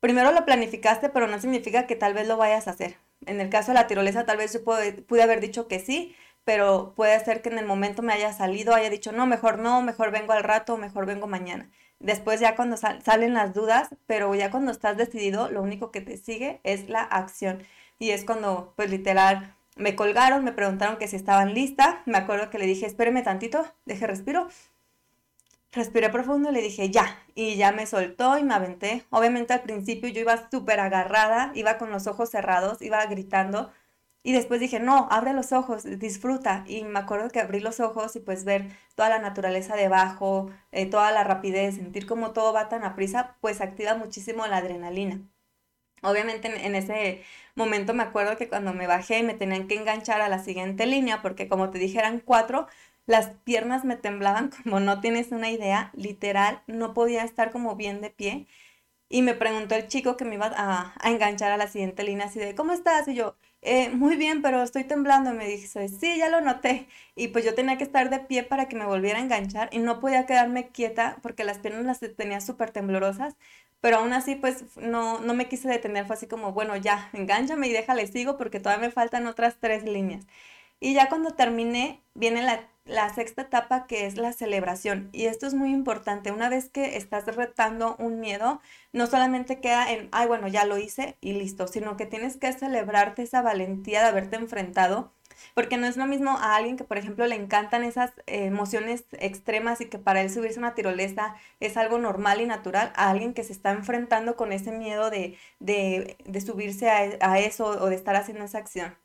primero 0.00 0.32
lo 0.32 0.44
planificaste, 0.46 1.10
pero 1.10 1.26
no 1.26 1.40
significa 1.40 1.86
que 1.86 1.96
tal 1.96 2.14
vez 2.14 2.26
lo 2.26 2.36
vayas 2.38 2.68
a 2.68 2.72
hacer. 2.72 2.96
En 3.24 3.40
el 3.40 3.48
caso 3.48 3.68
de 3.68 3.74
la 3.74 3.86
tirolesa, 3.86 4.26
tal 4.26 4.36
vez 4.36 4.52
yo 4.52 4.64
pude, 4.64 5.22
haber 5.22 5.40
dicho 5.40 5.68
que 5.68 5.80
sí, 5.80 6.14
pero 6.44 6.92
puede 6.94 7.18
ser 7.24 7.42
que 7.42 7.48
en 7.48 7.58
el 7.58 7.66
momento 7.66 8.02
me 8.02 8.12
haya 8.12 8.32
salido, 8.32 8.74
haya 8.74 8.90
dicho, 8.90 9.12
no, 9.12 9.26
mejor 9.26 9.58
no, 9.58 9.82
mejor 9.82 10.10
vengo 10.10 10.32
al 10.32 10.44
rato, 10.44 10.76
mejor 10.76 11.06
vengo 11.06 11.26
mañana. 11.26 11.70
Después 11.98 12.40
ya 12.40 12.56
cuando 12.56 12.76
salen 12.76 13.34
las 13.34 13.54
dudas, 13.54 13.88
pero 14.06 14.34
ya 14.34 14.50
cuando 14.50 14.70
estás 14.70 14.96
decidido, 14.96 15.50
lo 15.50 15.62
único 15.62 15.90
que 15.90 16.02
te 16.02 16.18
sigue 16.18 16.60
es 16.62 16.88
la 16.88 17.02
acción. 17.02 17.64
Y 17.98 18.10
es 18.10 18.24
cuando, 18.24 18.74
pues 18.76 18.90
literal, 18.90 19.56
me 19.76 19.94
colgaron, 19.94 20.44
me 20.44 20.52
preguntaron 20.52 20.98
que 20.98 21.08
si 21.08 21.16
estaban 21.16 21.54
lista. 21.54 22.02
Me 22.06 22.18
acuerdo 22.18 22.50
que 22.50 22.58
le 22.58 22.66
dije, 22.66 22.86
espéreme 22.86 23.22
tantito, 23.22 23.66
deje 23.86 24.06
respiro. 24.06 24.48
Respiré 25.76 26.08
profundo 26.08 26.50
y 26.50 26.54
le 26.54 26.62
dije, 26.62 26.90
ya. 26.90 27.22
Y 27.34 27.56
ya 27.56 27.70
me 27.70 27.86
soltó 27.86 28.38
y 28.38 28.44
me 28.44 28.54
aventé. 28.54 29.04
Obviamente 29.10 29.52
al 29.52 29.60
principio 29.60 30.08
yo 30.08 30.22
iba 30.22 30.48
súper 30.50 30.80
agarrada, 30.80 31.52
iba 31.54 31.76
con 31.76 31.90
los 31.90 32.06
ojos 32.06 32.30
cerrados, 32.30 32.80
iba 32.80 33.04
gritando. 33.06 33.70
Y 34.22 34.32
después 34.32 34.58
dije, 34.58 34.80
no, 34.80 35.06
abre 35.10 35.34
los 35.34 35.52
ojos, 35.52 35.84
disfruta. 35.84 36.64
Y 36.66 36.84
me 36.84 36.98
acuerdo 36.98 37.28
que 37.30 37.40
abrí 37.40 37.60
los 37.60 37.80
ojos 37.80 38.16
y 38.16 38.20
pues 38.20 38.44
ver 38.44 38.68
toda 38.94 39.10
la 39.10 39.18
naturaleza 39.18 39.76
debajo, 39.76 40.50
eh, 40.72 40.86
toda 40.86 41.12
la 41.12 41.24
rapidez, 41.24 41.76
sentir 41.76 42.06
cómo 42.06 42.32
todo 42.32 42.52
va 42.54 42.68
tan 42.70 42.82
a 42.84 42.96
prisa, 42.96 43.36
pues 43.42 43.60
activa 43.60 43.94
muchísimo 43.94 44.46
la 44.46 44.58
adrenalina. 44.58 45.20
Obviamente 46.02 46.48
en, 46.66 46.74
ese 46.74 47.22
momento 47.54 47.94
me 47.94 48.02
acuerdo 48.02 48.36
que 48.36 48.48
cuando 48.48 48.72
me 48.74 48.86
bajé 48.86 49.22
me 49.22 49.34
tenían 49.34 49.66
que 49.68 49.76
enganchar 49.76 50.20
a 50.20 50.28
la 50.28 50.38
siguiente 50.38 50.86
línea 50.86 51.22
porque 51.22 51.48
como 51.48 51.70
te 51.70 51.78
dijeran 51.78 52.20
cuatro, 52.20 52.68
las 53.06 53.30
piernas 53.44 53.84
me 53.84 53.96
temblaban 53.96 54.50
como 54.64 54.80
no 54.80 55.00
tienes 55.00 55.32
una 55.32 55.50
idea, 55.50 55.90
literal, 55.94 56.62
no 56.66 56.94
podía 56.94 57.24
estar 57.24 57.50
como 57.52 57.76
bien 57.76 58.00
de 58.00 58.10
pie. 58.10 58.46
Y 59.08 59.22
me 59.22 59.34
preguntó 59.34 59.76
el 59.76 59.86
chico 59.88 60.16
que 60.16 60.24
me 60.24 60.34
iba 60.34 60.52
a, 60.56 60.94
enganchar 61.08 61.52
a 61.52 61.56
la 61.56 61.68
siguiente 61.68 62.02
línea 62.02 62.26
así 62.26 62.40
de, 62.40 62.54
¿cómo 62.56 62.72
estás? 62.72 63.06
Y 63.08 63.14
yo, 63.14 63.36
eh, 63.62 63.88
muy 63.90 64.16
bien, 64.16 64.42
pero 64.42 64.62
estoy 64.62 64.84
temblando. 64.84 65.32
Me 65.32 65.46
dice, 65.46 65.88
sí, 65.88 66.18
ya 66.18 66.28
lo 66.28 66.40
noté. 66.40 66.88
Y 67.14 67.28
pues 67.28 67.44
yo 67.44 67.54
tenía 67.54 67.78
que 67.78 67.84
estar 67.84 68.10
de 68.10 68.18
pie 68.20 68.42
para 68.42 68.68
que 68.68 68.76
me 68.76 68.84
volviera 68.84 69.18
a 69.18 69.22
enganchar 69.22 69.68
y 69.72 69.78
no 69.78 70.00
podía 70.00 70.26
quedarme 70.26 70.68
quieta 70.70 71.18
porque 71.22 71.44
las 71.44 71.58
piernas 71.58 71.84
las 71.84 72.16
tenía 72.16 72.40
súper 72.40 72.70
temblorosas. 72.72 73.36
Pero 73.80 73.98
aún 73.98 74.12
así, 74.12 74.34
pues 74.34 74.64
no, 74.76 75.20
no 75.20 75.34
me 75.34 75.48
quise 75.48 75.68
detener. 75.68 76.06
Fue 76.06 76.16
así 76.16 76.26
como, 76.26 76.52
bueno, 76.52 76.76
ya, 76.76 77.08
engánchame 77.12 77.68
y 77.68 77.72
déjale, 77.72 78.06
sigo 78.08 78.36
porque 78.36 78.58
todavía 78.60 78.88
me 78.88 78.92
faltan 78.92 79.26
otras 79.28 79.56
tres 79.60 79.84
líneas. 79.84 80.26
Y 80.80 80.94
ya 80.94 81.08
cuando 81.08 81.32
terminé, 81.34 82.02
viene 82.14 82.42
la 82.42 82.68
la 82.86 83.12
sexta 83.12 83.42
etapa 83.42 83.86
que 83.86 84.06
es 84.06 84.16
la 84.16 84.32
celebración. 84.32 85.08
Y 85.12 85.26
esto 85.26 85.46
es 85.46 85.54
muy 85.54 85.70
importante. 85.72 86.30
Una 86.32 86.48
vez 86.48 86.70
que 86.70 86.96
estás 86.96 87.26
retando 87.26 87.96
un 87.98 88.20
miedo, 88.20 88.60
no 88.92 89.06
solamente 89.06 89.60
queda 89.60 89.90
en, 89.92 90.08
ay, 90.12 90.26
bueno, 90.28 90.48
ya 90.48 90.64
lo 90.64 90.78
hice 90.78 91.16
y 91.20 91.32
listo, 91.32 91.66
sino 91.68 91.96
que 91.96 92.06
tienes 92.06 92.36
que 92.36 92.52
celebrarte 92.52 93.22
esa 93.22 93.42
valentía 93.42 94.00
de 94.02 94.06
haberte 94.08 94.36
enfrentado. 94.36 95.12
Porque 95.54 95.76
no 95.76 95.86
es 95.86 95.96
lo 95.96 96.06
mismo 96.06 96.30
a 96.38 96.56
alguien 96.56 96.76
que, 96.76 96.84
por 96.84 96.96
ejemplo, 96.98 97.26
le 97.26 97.34
encantan 97.34 97.82
esas 97.84 98.12
emociones 98.26 99.04
extremas 99.12 99.80
y 99.80 99.86
que 99.86 99.98
para 99.98 100.20
él 100.22 100.30
subirse 100.30 100.58
una 100.58 100.74
tirolesa 100.74 101.34
es 101.60 101.76
algo 101.76 101.98
normal 101.98 102.40
y 102.40 102.46
natural, 102.46 102.92
a 102.96 103.10
alguien 103.10 103.34
que 103.34 103.44
se 103.44 103.52
está 103.52 103.72
enfrentando 103.72 104.36
con 104.36 104.52
ese 104.52 104.72
miedo 104.72 105.10
de, 105.10 105.36
de, 105.60 106.16
de 106.24 106.40
subirse 106.40 106.88
a, 106.90 107.18
a 107.20 107.38
eso 107.40 107.66
o 107.66 107.86
de 107.88 107.96
estar 107.96 108.16
haciendo 108.16 108.44
esa 108.44 108.58
acción. 108.58 108.96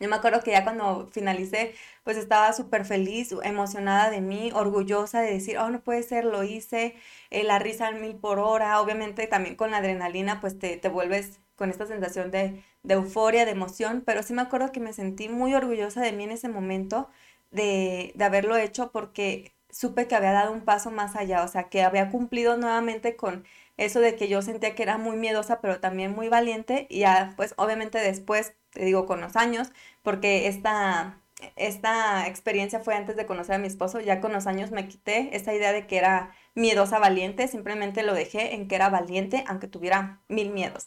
Yo 0.00 0.08
me 0.08 0.16
acuerdo 0.16 0.42
que 0.42 0.50
ya 0.50 0.64
cuando 0.64 1.08
finalicé, 1.12 1.74
pues 2.02 2.16
estaba 2.16 2.52
súper 2.52 2.84
feliz, 2.84 3.32
emocionada 3.44 4.10
de 4.10 4.20
mí, 4.20 4.50
orgullosa 4.52 5.20
de 5.20 5.32
decir, 5.32 5.56
oh, 5.58 5.70
no 5.70 5.82
puede 5.82 6.02
ser, 6.02 6.24
lo 6.24 6.42
hice, 6.42 6.96
eh, 7.30 7.44
la 7.44 7.58
risa 7.60 7.86
al 7.88 8.00
mil 8.00 8.16
por 8.16 8.38
hora, 8.40 8.80
obviamente 8.80 9.26
también 9.28 9.54
con 9.56 9.70
la 9.70 9.78
adrenalina, 9.78 10.40
pues 10.40 10.58
te, 10.58 10.76
te 10.76 10.88
vuelves 10.88 11.40
con 11.56 11.70
esta 11.70 11.86
sensación 11.86 12.30
de, 12.32 12.62
de, 12.82 12.94
euforia, 12.94 13.44
de 13.44 13.52
emoción, 13.52 14.02
pero 14.04 14.22
sí 14.24 14.32
me 14.34 14.42
acuerdo 14.42 14.72
que 14.72 14.80
me 14.80 14.92
sentí 14.92 15.28
muy 15.28 15.54
orgullosa 15.54 16.00
de 16.00 16.12
mí 16.12 16.24
en 16.24 16.32
ese 16.32 16.48
momento 16.48 17.08
de, 17.50 18.12
de 18.14 18.24
haberlo 18.24 18.56
hecho 18.56 18.90
porque 18.92 19.54
supe 19.70 20.06
que 20.08 20.14
había 20.14 20.32
dado 20.32 20.52
un 20.52 20.64
paso 20.64 20.90
más 20.90 21.16
allá, 21.16 21.42
o 21.44 21.48
sea, 21.48 21.68
que 21.68 21.82
había 21.82 22.10
cumplido 22.10 22.56
nuevamente 22.56 23.16
con 23.16 23.44
eso 23.76 24.00
de 24.00 24.14
que 24.16 24.28
yo 24.28 24.42
sentía 24.42 24.74
que 24.74 24.82
era 24.84 24.98
muy 24.98 25.16
miedosa, 25.16 25.60
pero 25.60 25.80
también 25.80 26.12
muy 26.12 26.28
valiente, 26.28 26.86
y 26.90 27.00
ya, 27.00 27.34
pues 27.36 27.54
obviamente 27.56 27.98
después 27.98 28.54
te 28.74 28.84
digo, 28.84 29.06
con 29.06 29.20
los 29.20 29.36
años, 29.36 29.72
porque 30.02 30.48
esta, 30.48 31.20
esta 31.56 32.26
experiencia 32.26 32.80
fue 32.80 32.94
antes 32.94 33.16
de 33.16 33.26
conocer 33.26 33.54
a 33.54 33.58
mi 33.58 33.68
esposo, 33.68 34.00
ya 34.00 34.20
con 34.20 34.32
los 34.32 34.46
años 34.46 34.70
me 34.70 34.88
quité 34.88 35.34
esa 35.34 35.54
idea 35.54 35.72
de 35.72 35.86
que 35.86 35.96
era 35.96 36.32
miedosa 36.54 36.98
valiente, 36.98 37.48
simplemente 37.48 38.02
lo 38.02 38.14
dejé 38.14 38.54
en 38.54 38.68
que 38.68 38.74
era 38.74 38.90
valiente, 38.90 39.44
aunque 39.46 39.68
tuviera 39.68 40.20
mil 40.28 40.50
miedos. 40.50 40.84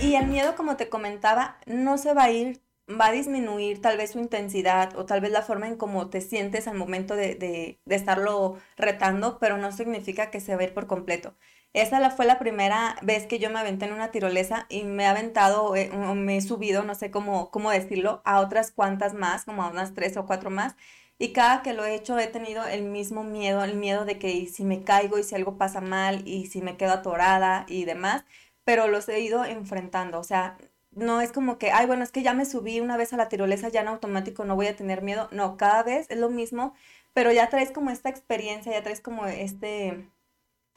Y 0.00 0.14
el 0.14 0.26
miedo, 0.26 0.54
como 0.56 0.76
te 0.76 0.88
comentaba, 0.88 1.58
no 1.66 1.98
se 1.98 2.12
va 2.12 2.24
a 2.24 2.30
ir, 2.30 2.60
va 2.88 3.06
a 3.06 3.12
disminuir 3.12 3.80
tal 3.80 3.96
vez 3.96 4.12
su 4.12 4.18
intensidad 4.18 4.96
o 4.96 5.06
tal 5.06 5.20
vez 5.20 5.30
la 5.32 5.42
forma 5.42 5.66
en 5.68 5.76
cómo 5.76 6.10
te 6.10 6.20
sientes 6.20 6.68
al 6.68 6.76
momento 6.76 7.16
de, 7.16 7.34
de, 7.34 7.80
de 7.84 7.94
estarlo 7.94 8.58
retando, 8.76 9.38
pero 9.38 9.56
no 9.56 9.72
significa 9.72 10.30
que 10.30 10.40
se 10.40 10.54
va 10.54 10.60
a 10.62 10.64
ir 10.64 10.74
por 10.74 10.86
completo. 10.86 11.34
Esa 11.72 12.10
fue 12.10 12.24
la 12.24 12.38
primera 12.38 12.96
vez 13.02 13.26
que 13.26 13.38
yo 13.38 13.50
me 13.50 13.58
aventé 13.58 13.84
en 13.86 13.92
una 13.92 14.10
tirolesa 14.10 14.66
y 14.70 14.84
me 14.84 15.04
he 15.04 15.06
aventado 15.06 15.76
eh, 15.76 15.90
o 15.92 16.14
me 16.14 16.38
he 16.38 16.40
subido, 16.40 16.82
no 16.84 16.94
sé 16.94 17.10
cómo, 17.10 17.50
cómo 17.50 17.70
decirlo, 17.70 18.22
a 18.24 18.40
otras 18.40 18.70
cuantas 18.70 19.12
más, 19.14 19.44
como 19.44 19.62
a 19.62 19.68
unas 19.70 19.94
tres 19.94 20.16
o 20.16 20.26
cuatro 20.26 20.50
más. 20.50 20.74
Y 21.18 21.32
cada 21.32 21.62
que 21.62 21.72
lo 21.72 21.84
he 21.84 21.94
hecho 21.94 22.18
he 22.18 22.26
tenido 22.26 22.66
el 22.66 22.82
mismo 22.82 23.24
miedo, 23.24 23.64
el 23.64 23.76
miedo 23.76 24.04
de 24.04 24.18
que 24.18 24.46
si 24.46 24.64
me 24.64 24.84
caigo 24.84 25.18
y 25.18 25.22
si 25.22 25.34
algo 25.34 25.56
pasa 25.58 25.80
mal 25.80 26.26
y 26.26 26.46
si 26.46 26.60
me 26.62 26.76
quedo 26.76 26.92
atorada 26.92 27.64
y 27.68 27.84
demás, 27.84 28.24
pero 28.64 28.88
los 28.88 29.08
he 29.08 29.20
ido 29.20 29.44
enfrentando. 29.44 30.18
O 30.18 30.24
sea, 30.24 30.58
no 30.90 31.20
es 31.20 31.32
como 31.32 31.58
que, 31.58 31.70
ay, 31.72 31.86
bueno, 31.86 32.02
es 32.04 32.12
que 32.12 32.22
ya 32.22 32.34
me 32.34 32.44
subí 32.46 32.80
una 32.80 32.96
vez 32.96 33.12
a 33.12 33.16
la 33.16 33.28
tirolesa, 33.28 33.68
ya 33.68 33.82
en 33.82 33.88
automático 33.88 34.44
no 34.44 34.56
voy 34.56 34.66
a 34.68 34.76
tener 34.76 35.02
miedo. 35.02 35.28
No, 35.32 35.56
cada 35.56 35.82
vez 35.82 36.06
es 36.10 36.18
lo 36.18 36.30
mismo, 36.30 36.74
pero 37.14 37.32
ya 37.32 37.48
traes 37.50 37.70
como 37.70 37.90
esta 37.90 38.08
experiencia, 38.10 38.72
ya 38.72 38.82
traes 38.82 39.00
como 39.00 39.26
este 39.26 40.08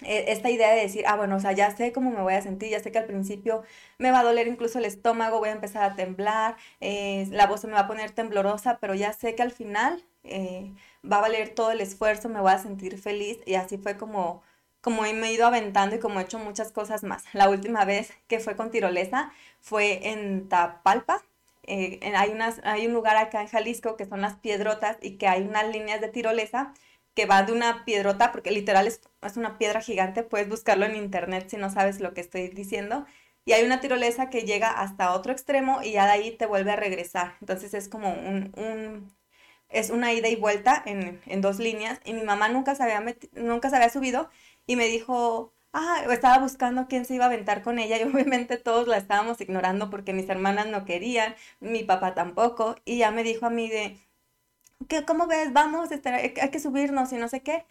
esta 0.01 0.49
idea 0.49 0.73
de 0.73 0.81
decir, 0.81 1.03
ah, 1.07 1.15
bueno, 1.15 1.35
o 1.35 1.39
sea, 1.39 1.51
ya 1.51 1.75
sé 1.75 1.91
cómo 1.91 2.11
me 2.11 2.21
voy 2.21 2.33
a 2.33 2.41
sentir, 2.41 2.69
ya 2.69 2.79
sé 2.79 2.91
que 2.91 2.99
al 2.99 3.05
principio 3.05 3.63
me 3.97 4.11
va 4.11 4.19
a 4.19 4.23
doler 4.23 4.47
incluso 4.47 4.79
el 4.79 4.85
estómago, 4.85 5.39
voy 5.39 5.49
a 5.49 5.53
empezar 5.53 5.83
a 5.83 5.95
temblar, 5.95 6.55
eh, 6.79 7.27
la 7.31 7.47
voz 7.47 7.61
se 7.61 7.67
me 7.67 7.73
va 7.73 7.81
a 7.81 7.87
poner 7.87 8.11
temblorosa, 8.11 8.77
pero 8.79 8.95
ya 8.95 9.13
sé 9.13 9.35
que 9.35 9.43
al 9.43 9.51
final 9.51 10.03
eh, 10.23 10.73
va 11.09 11.17
a 11.17 11.21
valer 11.21 11.49
todo 11.49 11.71
el 11.71 11.81
esfuerzo, 11.81 12.29
me 12.29 12.41
voy 12.41 12.51
a 12.51 12.59
sentir 12.59 12.97
feliz 12.99 13.39
y 13.45 13.55
así 13.55 13.77
fue 13.77 13.97
como, 13.97 14.43
como 14.81 15.01
me 15.01 15.29
he 15.29 15.33
ido 15.33 15.45
aventando 15.47 15.95
y 15.95 15.99
como 15.99 16.19
he 16.19 16.23
hecho 16.23 16.39
muchas 16.39 16.71
cosas 16.71 17.03
más. 17.03 17.23
La 17.33 17.49
última 17.49 17.85
vez 17.85 18.13
que 18.27 18.39
fue 18.39 18.55
con 18.55 18.71
tirolesa 18.71 19.31
fue 19.59 20.09
en 20.09 20.49
Tapalpa. 20.49 21.23
Eh, 21.63 21.99
hay, 22.15 22.31
unas, 22.31 22.61
hay 22.63 22.87
un 22.87 22.93
lugar 22.93 23.17
acá 23.17 23.41
en 23.41 23.47
Jalisco 23.47 23.95
que 23.95 24.05
son 24.05 24.21
las 24.21 24.35
piedrotas 24.35 24.97
y 25.01 25.17
que 25.17 25.27
hay 25.27 25.43
unas 25.43 25.67
líneas 25.69 26.01
de 26.01 26.09
tirolesa 26.09 26.73
que 27.19 27.25
va 27.25 27.43
de 27.43 27.51
una 27.51 27.83
piedrota, 27.83 28.31
porque 28.31 28.49
literal 28.49 28.87
es, 28.87 29.01
una 29.35 29.57
piedra 29.57 29.81
gigante, 29.81 30.23
puedes 30.23 30.47
buscarlo 30.47 30.85
en 30.85 30.95
internet 30.95 31.49
si 31.49 31.57
no 31.57 31.69
sabes 31.69 31.99
lo 31.99 32.13
que 32.13 32.21
estoy 32.21 32.47
diciendo. 32.47 33.05
Y 33.43 33.51
hay 33.51 33.65
una 33.65 33.81
tirolesa 33.81 34.29
que 34.29 34.43
llega 34.43 34.69
hasta 34.71 35.11
otro 35.11 35.33
extremo 35.33 35.81
y 35.83 35.91
ya 35.91 36.05
de 36.05 36.11
ahí 36.11 36.31
te 36.31 36.45
vuelve 36.45 36.71
a 36.71 36.77
regresar. 36.77 37.35
Entonces 37.41 37.73
es 37.73 37.89
como 37.89 38.13
un, 38.13 39.13
es 39.67 39.89
una 39.89 40.13
ida 40.13 40.29
y 40.29 40.37
vuelta 40.37 40.81
en, 40.85 41.41
dos 41.41 41.59
líneas. 41.59 41.99
Y 42.05 42.13
mi 42.13 42.23
mamá 42.23 42.47
nunca 42.47 42.73
se, 42.75 42.83
había 42.83 43.03
nunca 43.33 43.69
se 43.69 43.75
había 43.75 43.89
subido 43.89 44.29
y 44.65 44.77
me 44.77 44.85
dijo, 44.87 45.53
ah, 45.73 46.03
estaba 46.11 46.39
buscando 46.39 46.87
quién 46.87 47.03
se 47.03 47.15
iba 47.15 47.25
a 47.25 47.27
aventar 47.27 47.63
con 47.63 47.79
ella 47.79 47.97
y 47.99 48.03
obviamente 48.09 48.55
todos 48.57 48.87
la 48.87 48.95
estábamos 48.97 49.41
ignorando 49.41 49.89
porque 49.89 50.13
mis 50.13 50.29
hermanas 50.29 50.67
no 50.67 50.85
querían, 50.85 51.35
mi 51.59 51.83
papá 51.83 52.13
tampoco. 52.15 52.75
Y 52.85 52.99
ya 52.99 53.11
me 53.11 53.23
dijo 53.23 53.45
a 53.45 53.49
mí 53.49 53.69
de, 53.69 53.99
¿qué, 54.87 55.05
¿cómo 55.05 55.27
ves? 55.27 55.53
Vamos, 55.53 55.91
este, 55.91 56.09
hay 56.09 56.49
que 56.51 56.59
subirnos 56.59 57.11
y 57.13 57.17
no 57.17 57.27
sé 57.27 57.41
qué. 57.41 57.65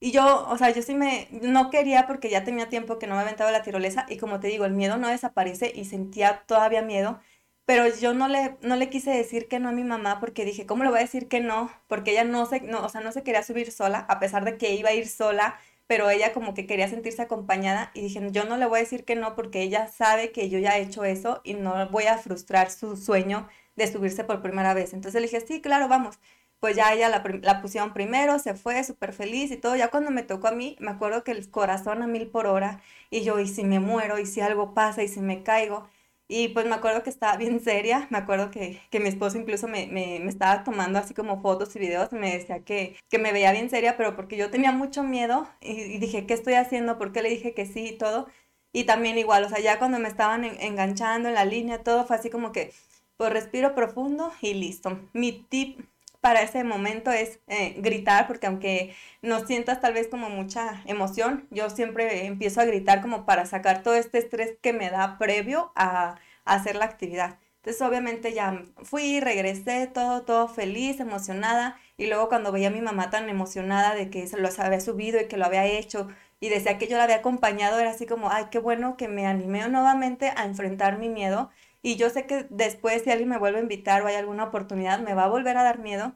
Y 0.00 0.12
yo, 0.12 0.48
o 0.48 0.58
sea, 0.58 0.70
yo 0.70 0.82
sí 0.82 0.94
me, 0.94 1.28
no 1.32 1.70
quería 1.70 2.06
porque 2.06 2.30
ya 2.30 2.44
tenía 2.44 2.68
tiempo 2.70 2.98
que 2.98 3.06
no 3.06 3.16
me 3.16 3.22
aventaba 3.22 3.52
la 3.52 3.62
tirolesa 3.62 4.06
y 4.08 4.18
como 4.18 4.40
te 4.40 4.48
digo, 4.48 4.64
el 4.66 4.72
miedo 4.74 4.96
no 4.98 5.08
desaparece 5.08 5.72
y 5.74 5.86
sentía 5.86 6.44
todavía 6.46 6.82
miedo, 6.82 7.20
pero 7.66 7.86
yo 7.88 8.14
no 8.14 8.28
le, 8.28 8.56
no 8.62 8.76
le 8.76 8.90
quise 8.90 9.10
decir 9.12 9.48
que 9.48 9.60
no 9.60 9.70
a 9.70 9.72
mi 9.72 9.84
mamá 9.84 10.20
porque 10.20 10.44
dije, 10.44 10.66
¿cómo 10.66 10.84
le 10.84 10.90
voy 10.90 11.00
a 11.00 11.02
decir 11.02 11.28
que 11.28 11.40
no? 11.40 11.70
Porque 11.88 12.12
ella 12.12 12.24
no 12.24 12.46
se, 12.46 12.60
no, 12.62 12.84
o 12.84 12.88
sea, 12.90 13.00
no 13.02 13.12
se 13.12 13.22
quería 13.24 13.42
subir 13.44 13.72
sola, 13.72 14.00
a 14.08 14.20
pesar 14.20 14.44
de 14.44 14.58
que 14.58 14.74
iba 14.74 14.90
a 14.90 14.94
ir 14.94 15.08
sola, 15.08 15.58
pero 15.88 16.10
ella 16.10 16.32
como 16.34 16.54
que 16.54 16.66
quería 16.66 16.88
sentirse 16.88 17.22
acompañada 17.22 17.90
y 17.94 18.02
dije, 18.02 18.20
yo 18.32 18.44
no 18.44 18.56
le 18.58 18.66
voy 18.66 18.78
a 18.80 18.82
decir 18.82 19.04
que 19.04 19.16
no 19.16 19.34
porque 19.36 19.62
ella 19.62 19.88
sabe 19.88 20.32
que 20.32 20.48
yo 20.50 20.58
ya 20.58 20.78
he 20.78 20.82
hecho 20.82 21.04
eso 21.04 21.40
y 21.44 21.54
no 21.54 21.88
voy 21.90 22.04
a 22.06 22.18
frustrar 22.18 22.70
su 22.70 22.96
sueño 22.96 23.48
de 23.76 23.86
subirse 23.92 24.24
por 24.24 24.42
primera 24.42 24.74
vez. 24.74 24.92
Entonces 24.94 25.20
le 25.20 25.28
dije, 25.28 25.40
sí, 25.46 25.60
claro, 25.62 25.88
vamos 25.88 26.18
pues 26.62 26.76
ya 26.76 26.92
ella 26.94 27.08
la, 27.08 27.24
la 27.42 27.60
pusieron 27.60 27.92
primero, 27.92 28.38
se 28.38 28.54
fue 28.54 28.84
súper 28.84 29.12
feliz 29.12 29.50
y 29.50 29.56
todo. 29.56 29.74
Ya 29.74 29.88
cuando 29.90 30.12
me 30.12 30.22
tocó 30.22 30.46
a 30.46 30.52
mí, 30.52 30.76
me 30.78 30.92
acuerdo 30.92 31.24
que 31.24 31.32
el 31.32 31.50
corazón 31.50 32.02
a 32.02 32.06
mil 32.06 32.28
por 32.28 32.46
hora 32.46 32.80
y 33.10 33.24
yo, 33.24 33.40
y 33.40 33.48
si 33.48 33.64
me 33.64 33.80
muero, 33.80 34.20
y 34.20 34.26
si 34.26 34.40
algo 34.40 34.72
pasa, 34.72 35.02
y 35.02 35.08
si 35.08 35.20
me 35.20 35.42
caigo. 35.42 35.88
Y 36.28 36.50
pues 36.50 36.64
me 36.66 36.74
acuerdo 36.76 37.02
que 37.02 37.10
estaba 37.10 37.36
bien 37.38 37.58
seria, 37.60 38.06
me 38.10 38.18
acuerdo 38.18 38.52
que, 38.52 38.80
que 38.90 39.00
mi 39.00 39.08
esposo 39.08 39.38
incluso 39.38 39.66
me, 39.66 39.88
me, 39.88 40.18
estaba 40.28 40.62
tomando 40.62 41.00
así 41.00 41.14
como 41.14 41.42
fotos 41.42 41.74
y 41.74 41.80
videos 41.80 42.12
y 42.12 42.16
me 42.16 42.38
decía 42.38 42.60
que, 42.64 42.96
que 43.08 43.18
me 43.18 43.32
veía 43.32 43.50
bien 43.50 43.68
seria, 43.68 43.96
pero 43.96 44.14
porque 44.14 44.36
yo 44.36 44.48
tenía 44.50 44.70
mucho 44.70 45.02
miedo 45.02 45.48
y, 45.60 45.98
dije, 45.98 46.26
¿qué 46.26 46.34
estoy 46.34 46.54
haciendo? 46.54 46.96
¿Por 46.96 47.12
qué 47.12 47.22
le 47.22 47.30
dije 47.30 47.54
que 47.54 47.66
sí 47.66 47.88
y 47.88 47.98
todo? 47.98 48.28
Y 48.72 48.84
también 48.84 49.18
igual, 49.18 49.44
o 49.44 49.48
sea, 49.48 49.58
ya 49.60 49.80
cuando 49.80 49.98
me 49.98 50.08
estaban 50.08 50.44
en, 50.44 50.60
enganchando 50.60 51.28
en 51.28 51.34
la 51.34 51.44
línea, 51.44 51.82
todo 51.82 52.06
fue 52.06 52.16
así 52.16 52.30
como 52.30 52.52
que, 52.52 52.72
pues 53.16 53.32
respiro 53.32 53.74
profundo 53.74 54.32
y 54.40 54.54
listo. 54.54 55.00
Mi 55.12 55.32
tip 55.32 55.80
para 56.22 56.42
ese 56.42 56.62
momento 56.62 57.10
es 57.10 57.40
eh, 57.48 57.74
gritar, 57.78 58.28
porque 58.28 58.46
aunque 58.46 58.94
no 59.22 59.44
sientas 59.44 59.80
tal 59.80 59.92
vez 59.92 60.06
como 60.06 60.30
mucha 60.30 60.80
emoción, 60.86 61.48
yo 61.50 61.68
siempre 61.68 62.26
empiezo 62.26 62.60
a 62.60 62.64
gritar 62.64 63.02
como 63.02 63.26
para 63.26 63.44
sacar 63.44 63.82
todo 63.82 63.96
este 63.96 64.18
estrés 64.18 64.54
que 64.62 64.72
me 64.72 64.88
da 64.88 65.18
previo 65.18 65.72
a, 65.74 66.14
hacer 66.44 66.76
la 66.76 66.86
actividad. 66.86 67.38
Entonces 67.56 67.82
obviamente 67.82 68.32
ya 68.32 68.64
fui, 68.82 69.20
regresé, 69.20 69.86
todo, 69.86 70.22
todo 70.22 70.48
feliz, 70.48 71.00
emocionada, 71.00 71.76
y 71.96 72.06
luego 72.06 72.28
cuando 72.28 72.52
veía 72.52 72.68
a 72.68 72.72
mi 72.72 72.80
mamá 72.80 73.10
tan 73.10 73.28
emocionada 73.28 73.94
de 73.94 74.10
que 74.10 74.26
se 74.26 74.38
lo 74.38 74.48
había 74.58 74.80
subido 74.80 75.20
y 75.20 75.26
que 75.28 75.36
lo 75.36 75.44
había 75.44 75.64
hecho, 75.66 76.08
y 76.40 76.48
decía 76.50 76.78
que 76.78 76.88
yo 76.88 76.96
la 76.96 77.04
había 77.04 77.16
acompañado, 77.16 77.78
era 77.78 77.90
así 77.90 78.06
como, 78.06 78.30
ay, 78.30 78.46
qué 78.50 78.58
bueno 78.58 78.96
que 78.96 79.08
me 79.08 79.26
animé 79.26 79.68
nuevamente 79.68 80.32
a 80.36 80.44
enfrentar 80.44 80.98
mi 80.98 81.08
miedo 81.08 81.50
y 81.82 81.96
yo 81.96 82.10
sé 82.10 82.26
que 82.26 82.46
después 82.50 83.02
si 83.02 83.10
alguien 83.10 83.28
me 83.28 83.38
vuelve 83.38 83.58
a 83.58 83.62
invitar 83.62 84.02
o 84.02 84.06
hay 84.06 84.14
alguna 84.14 84.44
oportunidad, 84.44 85.00
me 85.00 85.14
va 85.14 85.24
a 85.24 85.28
volver 85.28 85.56
a 85.56 85.64
dar 85.64 85.78
miedo. 85.80 86.14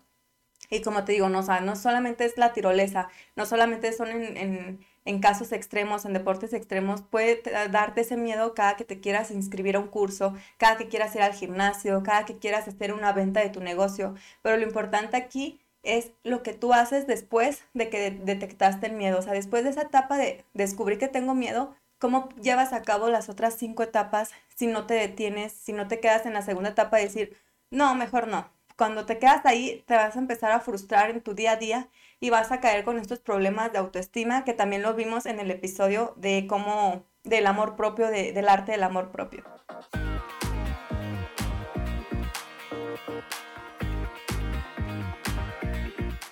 Y 0.70 0.80
como 0.82 1.04
te 1.04 1.12
digo, 1.12 1.28
no, 1.28 1.40
o 1.40 1.60
no 1.60 1.76
solamente 1.76 2.24
es 2.24 2.38
la 2.38 2.52
tirolesa, 2.52 3.08
no 3.36 3.46
solamente 3.46 3.92
son 3.92 4.08
en, 4.08 4.80
en, 5.04 5.20
casos 5.20 5.52
extremos, 5.52 6.04
en 6.04 6.12
deportes 6.12 6.52
extremos, 6.52 7.02
puede 7.02 7.42
darte 7.70 8.00
ese 8.00 8.16
miedo 8.16 8.54
cada 8.54 8.76
que 8.76 8.84
te 8.84 9.00
quieras 9.00 9.30
inscribir 9.30 9.76
a 9.76 9.80
un 9.80 9.88
curso, 9.88 10.34
cada 10.56 10.76
que 10.76 10.88
quieras 10.88 11.14
ir 11.14 11.22
al 11.22 11.34
gimnasio, 11.34 12.02
cada 12.02 12.24
que 12.24 12.38
quieras 12.38 12.66
hacer 12.66 12.92
una 12.92 13.12
venta 13.12 13.40
de 13.40 13.50
tu 13.50 13.60
negocio. 13.60 14.14
Pero 14.42 14.56
lo 14.56 14.64
importante 14.64 15.16
aquí 15.16 15.60
es 15.82 16.12
lo 16.24 16.42
que 16.42 16.52
tú 16.52 16.72
haces 16.72 17.06
después 17.06 17.62
de 17.74 17.88
que 17.88 18.10
detectaste 18.10 18.86
el 18.86 18.94
miedo. 18.94 19.18
O 19.18 19.22
sea, 19.22 19.32
después 19.34 19.62
de 19.64 19.70
esa 19.70 19.82
etapa 19.82 20.18
de 20.18 20.44
descubrir 20.52 20.98
que 20.98 21.08
tengo 21.08 21.34
miedo, 21.34 21.76
¿Cómo 21.98 22.28
llevas 22.42 22.74
a 22.74 22.82
cabo 22.82 23.08
las 23.08 23.30
otras 23.30 23.54
cinco 23.54 23.82
etapas 23.82 24.30
si 24.54 24.66
no 24.66 24.86
te 24.86 24.94
detienes, 24.94 25.52
si 25.52 25.72
no 25.72 25.88
te 25.88 25.98
quedas 25.98 26.26
en 26.26 26.34
la 26.34 26.42
segunda 26.42 26.70
etapa 26.70 26.98
de 26.98 27.04
decir, 27.04 27.38
no, 27.70 27.94
mejor 27.94 28.28
no? 28.28 28.50
Cuando 28.76 29.06
te 29.06 29.18
quedas 29.18 29.46
ahí, 29.46 29.82
te 29.86 29.94
vas 29.94 30.14
a 30.14 30.18
empezar 30.18 30.52
a 30.52 30.60
frustrar 30.60 31.08
en 31.08 31.22
tu 31.22 31.34
día 31.34 31.52
a 31.52 31.56
día 31.56 31.88
y 32.20 32.28
vas 32.28 32.52
a 32.52 32.60
caer 32.60 32.84
con 32.84 32.98
estos 32.98 33.20
problemas 33.20 33.72
de 33.72 33.78
autoestima 33.78 34.44
que 34.44 34.52
también 34.52 34.82
lo 34.82 34.92
vimos 34.92 35.24
en 35.24 35.40
el 35.40 35.50
episodio 35.50 36.12
de 36.16 36.46
cómo, 36.46 37.06
del 37.24 37.46
amor 37.46 37.76
propio, 37.76 38.08
del 38.08 38.48
arte 38.48 38.72
del 38.72 38.82
amor 38.82 39.10
propio. 39.10 39.44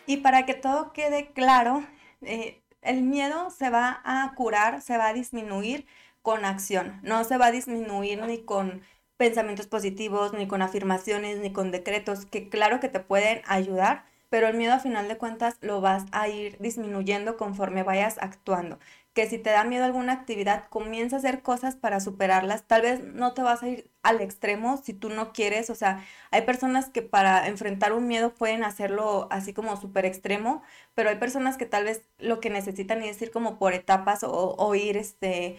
Y 0.06 0.18
para 0.18 0.44
que 0.44 0.52
todo 0.52 0.92
quede 0.92 1.32
claro, 1.32 1.82
eh, 2.20 2.63
el 2.84 3.02
miedo 3.02 3.50
se 3.50 3.70
va 3.70 4.00
a 4.04 4.32
curar, 4.34 4.82
se 4.82 4.96
va 4.98 5.08
a 5.08 5.14
disminuir 5.14 5.86
con 6.22 6.44
acción, 6.44 7.00
no 7.02 7.24
se 7.24 7.36
va 7.38 7.46
a 7.46 7.50
disminuir 7.52 8.22
ni 8.22 8.38
con 8.44 8.82
pensamientos 9.16 9.66
positivos, 9.66 10.32
ni 10.32 10.46
con 10.46 10.62
afirmaciones, 10.62 11.38
ni 11.38 11.52
con 11.52 11.70
decretos, 11.70 12.26
que 12.26 12.48
claro 12.48 12.80
que 12.80 12.88
te 12.88 13.00
pueden 13.00 13.42
ayudar, 13.46 14.04
pero 14.30 14.48
el 14.48 14.56
miedo 14.56 14.74
a 14.74 14.78
final 14.80 15.08
de 15.08 15.18
cuentas 15.18 15.56
lo 15.60 15.80
vas 15.80 16.04
a 16.12 16.28
ir 16.28 16.56
disminuyendo 16.58 17.36
conforme 17.36 17.82
vayas 17.82 18.16
actuando 18.20 18.78
que 19.14 19.28
si 19.28 19.38
te 19.38 19.50
da 19.50 19.64
miedo 19.64 19.84
alguna 19.84 20.12
actividad, 20.12 20.66
comienza 20.68 21.16
a 21.16 21.18
hacer 21.20 21.42
cosas 21.42 21.76
para 21.76 22.00
superarlas. 22.00 22.64
Tal 22.66 22.82
vez 22.82 23.02
no 23.02 23.32
te 23.32 23.42
vas 23.42 23.62
a 23.62 23.68
ir 23.68 23.90
al 24.02 24.20
extremo 24.20 24.76
si 24.76 24.92
tú 24.92 25.08
no 25.08 25.32
quieres. 25.32 25.70
O 25.70 25.76
sea, 25.76 26.04
hay 26.32 26.42
personas 26.42 26.90
que 26.90 27.02
para 27.02 27.46
enfrentar 27.46 27.92
un 27.92 28.08
miedo 28.08 28.34
pueden 28.34 28.64
hacerlo 28.64 29.28
así 29.30 29.52
como 29.54 29.76
súper 29.76 30.04
extremo, 30.04 30.62
pero 30.94 31.10
hay 31.10 31.16
personas 31.16 31.56
que 31.56 31.66
tal 31.66 31.84
vez 31.84 32.02
lo 32.18 32.40
que 32.40 32.50
necesitan 32.50 33.02
es 33.02 33.22
ir 33.22 33.30
como 33.30 33.58
por 33.58 33.72
etapas 33.72 34.24
o, 34.24 34.74
ir 34.74 34.96
este, 34.96 35.58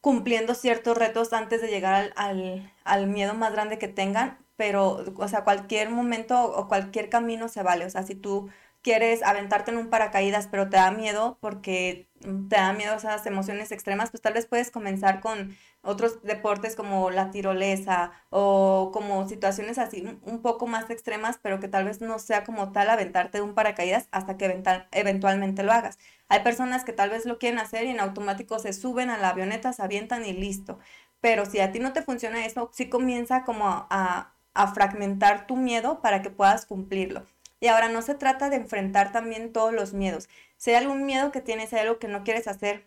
cumpliendo 0.00 0.54
ciertos 0.54 0.96
retos 0.98 1.32
antes 1.32 1.62
de 1.62 1.68
llegar 1.68 2.12
al, 2.16 2.72
al 2.84 3.06
miedo 3.06 3.34
más 3.34 3.52
grande 3.52 3.78
que 3.78 3.88
tengan. 3.88 4.38
Pero, 4.56 5.04
o 5.16 5.28
sea, 5.28 5.44
cualquier 5.44 5.90
momento 5.90 6.42
o 6.44 6.68
cualquier 6.68 7.08
camino 7.08 7.48
se 7.48 7.62
vale. 7.62 7.86
O 7.86 7.90
sea, 7.90 8.02
si 8.02 8.14
tú 8.14 8.50
quieres 8.82 9.22
aventarte 9.22 9.70
en 9.70 9.78
un 9.78 9.90
paracaídas, 9.90 10.48
pero 10.48 10.68
te 10.70 10.76
da 10.76 10.90
miedo 10.90 11.38
porque 11.40 12.08
te 12.20 12.56
da 12.56 12.72
miedo 12.72 12.94
esas 12.94 13.24
emociones 13.26 13.72
extremas, 13.72 14.10
pues 14.10 14.22
tal 14.22 14.34
vez 14.34 14.46
puedes 14.46 14.70
comenzar 14.70 15.20
con 15.20 15.56
otros 15.82 16.22
deportes 16.22 16.76
como 16.76 17.10
la 17.10 17.30
tirolesa 17.30 18.12
o 18.30 18.90
como 18.92 19.26
situaciones 19.28 19.78
así 19.78 20.04
un 20.22 20.42
poco 20.42 20.66
más 20.66 20.90
extremas, 20.90 21.38
pero 21.42 21.60
que 21.60 21.68
tal 21.68 21.84
vez 21.86 22.00
no 22.00 22.18
sea 22.18 22.44
como 22.44 22.72
tal 22.72 22.90
aventarte 22.90 23.38
de 23.38 23.42
un 23.44 23.54
paracaídas 23.54 24.08
hasta 24.12 24.36
que 24.36 24.62
eventualmente 24.92 25.62
lo 25.62 25.72
hagas. 25.72 25.98
Hay 26.28 26.40
personas 26.42 26.84
que 26.84 26.92
tal 26.92 27.10
vez 27.10 27.24
lo 27.26 27.38
quieren 27.38 27.58
hacer 27.58 27.84
y 27.84 27.90
en 27.90 28.00
automático 28.00 28.58
se 28.58 28.72
suben 28.72 29.10
a 29.10 29.18
la 29.18 29.30
avioneta, 29.30 29.72
se 29.72 29.82
avientan 29.82 30.24
y 30.26 30.32
listo. 30.32 30.78
Pero 31.20 31.44
si 31.46 31.60
a 31.60 31.72
ti 31.72 31.80
no 31.80 31.92
te 31.92 32.02
funciona 32.02 32.44
eso, 32.46 32.70
sí 32.72 32.88
comienza 32.88 33.44
como 33.44 33.66
a, 33.90 34.34
a 34.54 34.74
fragmentar 34.74 35.46
tu 35.46 35.56
miedo 35.56 36.00
para 36.02 36.22
que 36.22 36.30
puedas 36.30 36.66
cumplirlo. 36.66 37.24
Y 37.60 37.68
ahora 37.68 37.88
no 37.88 38.02
se 38.02 38.14
trata 38.14 38.50
de 38.50 38.56
enfrentar 38.56 39.12
también 39.12 39.52
todos 39.52 39.72
los 39.72 39.92
miedos. 39.92 40.28
Si 40.56 40.70
hay 40.70 40.76
algún 40.76 41.04
miedo 41.04 41.30
que 41.30 41.40
tienes, 41.40 41.70
si 41.70 41.76
hay 41.76 41.82
algo 41.82 41.98
que 41.98 42.08
no 42.08 42.24
quieres 42.24 42.48
hacer, 42.48 42.86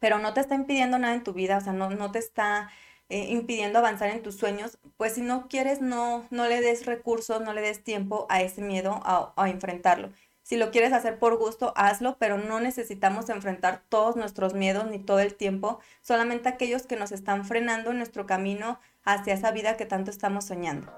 pero 0.00 0.18
no 0.18 0.34
te 0.34 0.40
está 0.40 0.54
impidiendo 0.54 0.98
nada 0.98 1.14
en 1.14 1.24
tu 1.24 1.32
vida, 1.32 1.56
o 1.58 1.60
sea, 1.60 1.72
no, 1.72 1.90
no 1.90 2.12
te 2.12 2.18
está 2.18 2.70
eh, 3.08 3.26
impidiendo 3.30 3.78
avanzar 3.78 4.10
en 4.10 4.22
tus 4.22 4.36
sueños, 4.36 4.78
pues 4.96 5.14
si 5.14 5.22
no 5.22 5.48
quieres, 5.48 5.80
no, 5.80 6.26
no 6.30 6.46
le 6.48 6.60
des 6.60 6.86
recursos, 6.86 7.40
no 7.40 7.52
le 7.52 7.62
des 7.62 7.82
tiempo 7.82 8.26
a 8.28 8.42
ese 8.42 8.62
miedo 8.62 9.00
a, 9.04 9.32
a 9.36 9.48
enfrentarlo. 9.48 10.12
Si 10.42 10.56
lo 10.56 10.70
quieres 10.70 10.92
hacer 10.92 11.18
por 11.18 11.36
gusto, 11.38 11.72
hazlo, 11.74 12.18
pero 12.18 12.38
no 12.38 12.60
necesitamos 12.60 13.28
enfrentar 13.30 13.82
todos 13.88 14.14
nuestros 14.14 14.54
miedos 14.54 14.86
ni 14.88 14.98
todo 15.00 15.18
el 15.18 15.34
tiempo, 15.34 15.80
solamente 16.02 16.48
aquellos 16.48 16.86
que 16.86 16.96
nos 16.96 17.10
están 17.10 17.44
frenando 17.44 17.90
en 17.90 17.98
nuestro 17.98 18.26
camino 18.26 18.78
hacia 19.04 19.34
esa 19.34 19.50
vida 19.50 19.76
que 19.76 19.86
tanto 19.86 20.10
estamos 20.10 20.44
soñando. 20.44 20.92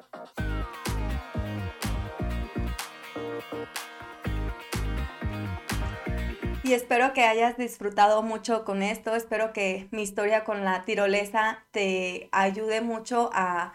Y 6.69 6.75
espero 6.75 7.15
que 7.15 7.25
hayas 7.25 7.57
disfrutado 7.57 8.23
mucho 8.23 8.67
con 8.67 8.83
esto. 8.83 9.17
Espero 9.17 9.55
que 9.55 9.89
mi 9.91 10.03
historia 10.03 10.45
con 10.45 10.67
la 10.67 10.85
tirolesa 10.85 11.65
te 11.71 12.29
ayude 12.31 12.83
mucho 12.83 13.31
a 13.33 13.73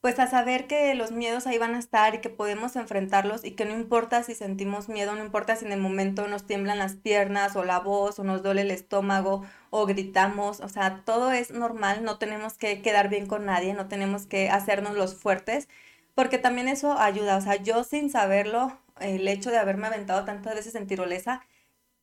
pues 0.00 0.20
a 0.20 0.28
saber 0.28 0.68
que 0.68 0.94
los 0.94 1.10
miedos 1.10 1.48
ahí 1.48 1.58
van 1.58 1.74
a 1.74 1.80
estar 1.80 2.14
y 2.14 2.20
que 2.20 2.30
podemos 2.30 2.76
enfrentarlos 2.76 3.44
y 3.44 3.56
que 3.56 3.64
no 3.64 3.74
importa 3.74 4.22
si 4.22 4.36
sentimos 4.36 4.88
miedo, 4.88 5.16
no 5.16 5.24
importa 5.24 5.56
si 5.56 5.64
en 5.64 5.72
el 5.72 5.80
momento 5.80 6.28
nos 6.28 6.46
tiemblan 6.46 6.78
las 6.78 6.94
piernas 6.94 7.56
o 7.56 7.64
la 7.64 7.80
voz 7.80 8.20
o 8.20 8.24
nos 8.24 8.44
duele 8.44 8.62
el 8.62 8.70
estómago 8.70 9.44
o 9.70 9.86
gritamos, 9.86 10.60
o 10.60 10.68
sea, 10.68 11.02
todo 11.04 11.32
es 11.32 11.50
normal, 11.50 12.04
no 12.04 12.18
tenemos 12.18 12.54
que 12.54 12.82
quedar 12.82 13.08
bien 13.08 13.26
con 13.26 13.46
nadie, 13.46 13.74
no 13.74 13.88
tenemos 13.88 14.26
que 14.26 14.48
hacernos 14.48 14.94
los 14.94 15.16
fuertes, 15.16 15.68
porque 16.14 16.38
también 16.38 16.68
eso 16.68 16.96
ayuda, 16.96 17.36
o 17.36 17.40
sea, 17.40 17.56
yo 17.56 17.82
sin 17.82 18.10
saberlo, 18.10 18.78
el 19.00 19.26
hecho 19.26 19.50
de 19.50 19.58
haberme 19.58 19.88
aventado 19.88 20.24
tantas 20.24 20.54
veces 20.54 20.76
en 20.76 20.86
tirolesa, 20.86 21.42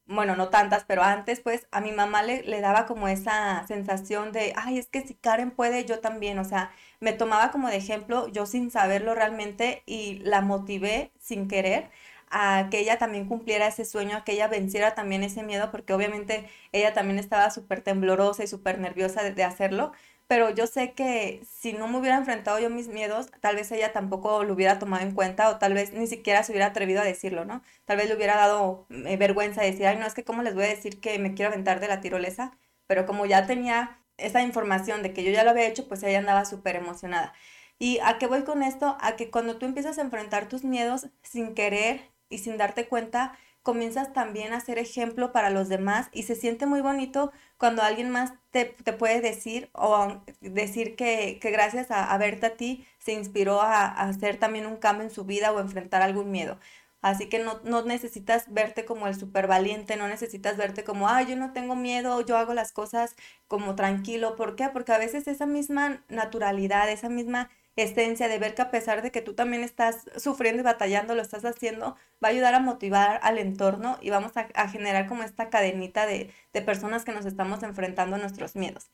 bueno, 0.08 0.36
no 0.36 0.50
tantas, 0.50 0.84
pero 0.86 1.02
antes, 1.04 1.40
pues 1.40 1.68
a 1.72 1.82
mi 1.82 1.92
mamá 1.92 2.22
le, 2.24 2.44
le, 2.44 2.62
daba 2.62 2.86
como 2.86 3.08
esa 3.08 3.66
sensación 3.68 4.32
de, 4.32 4.54
ay, 4.56 4.78
es 4.78 4.88
que 4.88 5.02
si 5.02 5.16
Karen 5.16 5.52
puede, 5.52 5.86
yo 5.86 6.00
también, 6.00 6.38
o 6.40 6.46
sea, 6.46 6.72
me 7.00 7.14
tomaba 7.14 7.52
como 7.52 7.70
de 7.70 7.78
ejemplo, 7.78 8.28
yo 8.30 8.46
sin 8.46 8.70
saberlo 8.72 9.16
realmente, 9.16 9.82
y 9.86 10.20
la 10.20 10.42
motivé 10.42 11.12
sin 11.20 11.48
querer 11.48 11.90
a 12.30 12.68
que 12.70 12.80
ella 12.80 12.98
también 12.98 13.28
cumpliera 13.28 13.68
ese 13.68 13.86
sueño, 13.86 14.18
a 14.18 14.24
que 14.24 14.34
ella 14.34 14.48
venciera 14.48 14.96
también 14.96 15.24
ese 15.24 15.44
miedo, 15.44 15.72
porque 15.72 15.94
obviamente 15.94 16.48
ella 16.72 16.94
también 16.94 17.20
estaba 17.20 17.50
súper 17.50 17.82
temblorosa 17.82 18.44
y 18.44 18.48
súper 18.48 18.80
nerviosa 18.80 19.24
de 19.24 19.44
hacerlo, 19.44 19.92
pero 20.28 20.50
yo 20.50 20.68
sé 20.68 20.94
que 20.94 21.42
si 21.48 21.74
no 21.74 21.88
me 21.88 22.00
hubiera 22.00 22.18
enfrentado 22.18 22.60
yo 22.60 22.70
mis 22.70 22.88
miedos, 22.88 23.28
tal 23.42 23.56
vez 23.56 23.72
ella 23.72 23.94
tampoco 23.94 24.44
lo 24.44 24.54
hubiera 24.54 24.80
tomado 24.80 25.04
en 25.04 25.14
cuenta 25.14 25.50
o 25.50 25.58
tal 25.60 25.74
vez 25.74 25.94
ni 25.94 26.08
siquiera 26.08 26.44
se 26.44 26.52
hubiera 26.52 26.68
atrevido 26.68 27.02
a 27.02 27.06
decirlo, 27.06 27.46
¿no? 27.46 27.62
Tal 27.86 27.98
vez 27.98 28.08
le 28.10 28.16
hubiera 28.16 28.36
dado 28.36 28.88
eh, 28.90 29.18
vergüenza 29.18 29.62
de 29.62 29.72
decir, 29.72 29.86
ay, 29.88 29.98
no, 29.98 30.06
es 30.06 30.14
que 30.16 30.24
cómo 30.24 30.42
les 30.44 30.56
voy 30.56 30.66
a 30.66 30.68
decir 30.68 31.00
que 31.02 31.20
me 31.20 31.34
quiero 31.36 31.52
aventar 31.52 31.80
de 31.80 31.88
la 31.88 32.02
tirolesa, 32.02 32.58
pero 32.88 33.06
como 33.06 33.26
ya 33.26 33.46
tenía 33.48 34.00
esa 34.18 34.42
información 34.42 35.04
de 35.04 35.14
que 35.14 35.24
yo 35.24 35.32
ya 35.32 35.44
lo 35.44 35.52
había 35.52 35.68
hecho, 35.68 35.88
pues 35.88 36.02
ella 36.04 36.20
andaba 36.20 36.46
súper 36.46 36.76
emocionada. 36.76 37.34
¿Y 37.78 38.00
a 38.00 38.18
qué 38.18 38.28
voy 38.28 38.44
con 38.44 38.64
esto? 38.64 38.98
A 39.02 39.16
que 39.16 39.30
cuando 39.30 39.58
tú 39.58 39.66
empiezas 39.66 39.98
a 39.98 40.02
enfrentar 40.02 40.48
tus 40.48 40.64
miedos 40.64 41.08
sin 41.24 41.54
querer 41.56 42.10
y 42.30 42.40
sin 42.40 42.58
darte 42.58 42.88
cuenta, 42.88 43.38
comienzas 43.66 44.14
también 44.14 44.54
a 44.54 44.60
ser 44.60 44.78
ejemplo 44.78 45.32
para 45.32 45.50
los 45.50 45.70
demás 45.70 46.10
y 46.14 46.24
se 46.24 46.36
siente 46.36 46.68
muy 46.68 46.82
bonito 46.82 47.32
cuando 47.58 47.82
alguien 47.82 48.12
más 48.12 48.34
te, 48.52 48.68
puede 48.68 49.22
decir 49.22 49.72
o 49.74 50.22
decir 50.40 50.96
que, 50.96 51.40
gracias 51.42 51.88
a, 51.90 52.16
verte 52.20 52.46
a 52.46 52.58
ti 52.58 52.86
se 53.00 53.14
inspiró 53.14 53.64
a, 53.64 53.88
hacer 53.88 54.38
también 54.38 54.68
un 54.68 54.78
cambio 54.78 55.04
en 55.04 55.10
su 55.10 55.26
vida 55.26 55.52
o 55.52 55.60
enfrentar 55.60 56.04
algún 56.04 56.30
miedo. 56.30 56.60
Así 57.02 57.28
que 57.28 57.40
no, 57.40 57.60
no 57.64 57.82
necesitas 57.82 58.54
verte 58.54 58.86
como 58.86 59.08
el 59.08 59.16
súper 59.16 59.48
valiente, 59.48 59.98
no 59.98 60.08
necesitas 60.08 60.58
verte 60.58 60.84
como, 60.84 61.10
ah, 61.10 61.24
yo 61.24 61.36
no 61.36 61.52
tengo 61.52 61.76
miedo, 61.76 62.22
yo 62.22 62.38
hago 62.38 62.54
las 62.54 62.72
cosas 62.72 63.16
como 63.48 63.76
tranquilo. 63.76 64.36
¿Por 64.36 64.56
qué? 64.56 64.70
Porque 64.70 64.92
a 64.92 65.00
veces 65.00 65.28
esa 65.28 65.48
misma 65.48 66.04
naturalidad, 66.08 66.90
esa 66.92 67.10
misma 67.10 67.50
esencia 67.76 68.28
de 68.28 68.40
ver 68.40 68.56
que 68.56 68.62
a 68.62 68.72
pesar 68.72 69.02
de 69.02 69.12
que 69.12 69.22
tú 69.22 69.34
también 69.34 69.64
estás 69.64 70.06
sufriendo 70.18 70.62
y 70.62 70.64
batallando, 70.64 71.16
lo 71.16 71.22
estás 71.22 71.46
haciendo, 71.46 71.96
va 72.24 72.30
a 72.30 72.32
ayudar 72.32 72.54
a 72.56 72.60
motivar 72.60 73.20
al 73.24 73.38
entorno 73.38 73.98
y 74.02 74.10
vamos 74.10 74.34
a, 74.36 74.68
generar 74.70 75.08
como 75.08 75.24
esta 75.24 75.50
cadenita 75.50 76.06
de, 76.06 76.32
de 76.54 76.62
personas 76.62 77.06
que 77.06 77.12
nos 77.12 77.26
estamos 77.26 77.64
enfrentando 77.64 78.16
a 78.16 78.20
nuestros 78.20 78.56
miedos. 78.56 78.90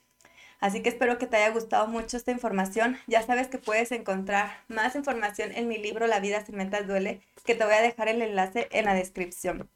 Así 0.59 0.83
que 0.83 0.89
espero 0.89 1.17
que 1.17 1.27
te 1.27 1.37
haya 1.37 1.49
gustado 1.49 1.87
mucho 1.87 2.17
esta 2.17 2.31
información. 2.31 2.97
Ya 3.07 3.23
sabes 3.23 3.47
que 3.47 3.57
puedes 3.57 3.91
encontrar 3.91 4.63
más 4.67 4.95
información 4.95 5.51
en 5.53 5.67
mi 5.67 5.77
libro 5.77 6.07
La 6.07 6.19
vida 6.19 6.45
sin 6.45 6.55
metas 6.55 6.87
duele, 6.87 7.21
que 7.45 7.55
te 7.55 7.65
voy 7.65 7.73
a 7.73 7.81
dejar 7.81 8.09
el 8.09 8.21
enlace 8.21 8.67
en 8.71 8.85
la 8.85 8.93
descripción. 8.93 9.69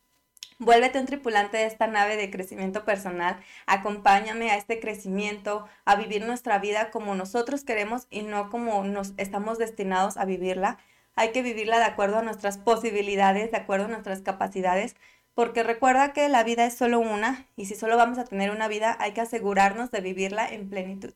Vuélvete 0.57 0.99
un 0.99 1.05
tripulante 1.05 1.57
de 1.57 1.65
esta 1.65 1.87
nave 1.87 2.15
de 2.15 2.31
crecimiento 2.31 2.85
personal. 2.85 3.37
Acompáñame 3.65 4.51
a 4.51 4.55
este 4.55 4.79
crecimiento, 4.79 5.67
a 5.83 5.95
vivir 5.97 6.25
nuestra 6.25 6.59
vida 6.59 6.91
como 6.91 7.13
nosotros 7.13 7.65
queremos 7.65 8.07
y 8.09 8.21
no 8.21 8.49
como 8.49 8.83
nos 8.85 9.13
estamos 9.17 9.57
destinados 9.57 10.15
a 10.15 10.23
vivirla. 10.23 10.77
Hay 11.15 11.31
que 11.33 11.41
vivirla 11.41 11.79
de 11.79 11.85
acuerdo 11.85 12.19
a 12.19 12.23
nuestras 12.23 12.57
posibilidades, 12.57 13.51
de 13.51 13.57
acuerdo 13.57 13.85
a 13.85 13.89
nuestras 13.89 14.21
capacidades, 14.21 14.95
porque 15.33 15.61
recuerda 15.61 16.13
que 16.13 16.29
la 16.29 16.43
vida 16.43 16.65
es 16.65 16.75
solo 16.75 16.99
una 17.01 17.47
y 17.57 17.65
si 17.65 17.75
solo 17.75 17.97
vamos 17.97 18.17
a 18.17 18.25
tener 18.25 18.51
una 18.51 18.69
vida 18.69 18.95
hay 19.01 19.11
que 19.11 19.21
asegurarnos 19.21 19.91
de 19.91 19.99
vivirla 19.99 20.47
en 20.47 20.69
plenitud. 20.69 21.13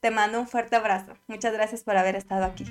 Te 0.00 0.10
mando 0.10 0.40
un 0.40 0.48
fuerte 0.48 0.74
abrazo. 0.74 1.14
Muchas 1.28 1.52
gracias 1.52 1.84
por 1.84 1.96
haber 1.96 2.16
estado 2.16 2.44
aquí. 2.44 2.64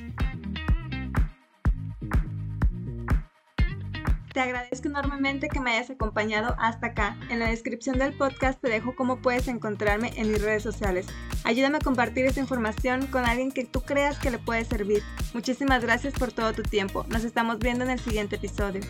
Te 4.34 4.42
agradezco 4.42 4.88
enormemente 4.88 5.50
que 5.50 5.60
me 5.60 5.72
hayas 5.72 5.90
acompañado 5.90 6.56
hasta 6.60 6.88
acá. 6.88 7.18
En 7.30 7.40
la 7.40 7.50
descripción 7.50 7.98
del 7.98 8.14
podcast 8.14 8.62
te 8.62 8.70
dejo 8.70 8.96
cómo 8.96 9.22
puedes 9.22 9.48
encontrarme 9.48 10.12
en 10.16 10.32
mis 10.32 10.42
redes 10.42 10.62
sociales. 10.62 11.08
Ayúdame 11.44 11.78
a 11.78 11.82
compartir 11.82 12.26
esta 12.26 12.40
información 12.40 13.08
con 13.08 13.26
alguien 13.26 13.52
que 13.52 13.66
tú 13.66 13.82
creas 13.82 14.20
que 14.20 14.30
le 14.30 14.38
puede 14.38 14.66
servir. 14.66 15.02
Muchísimas 15.34 15.82
gracias 15.82 16.14
por 16.14 16.32
todo 16.32 16.54
tu 16.54 16.62
tiempo. 16.62 17.06
Nos 17.10 17.24
estamos 17.24 17.58
viendo 17.60 17.84
en 17.86 17.92
el 17.92 18.00
siguiente 18.00 18.36
episodio. 18.36 18.82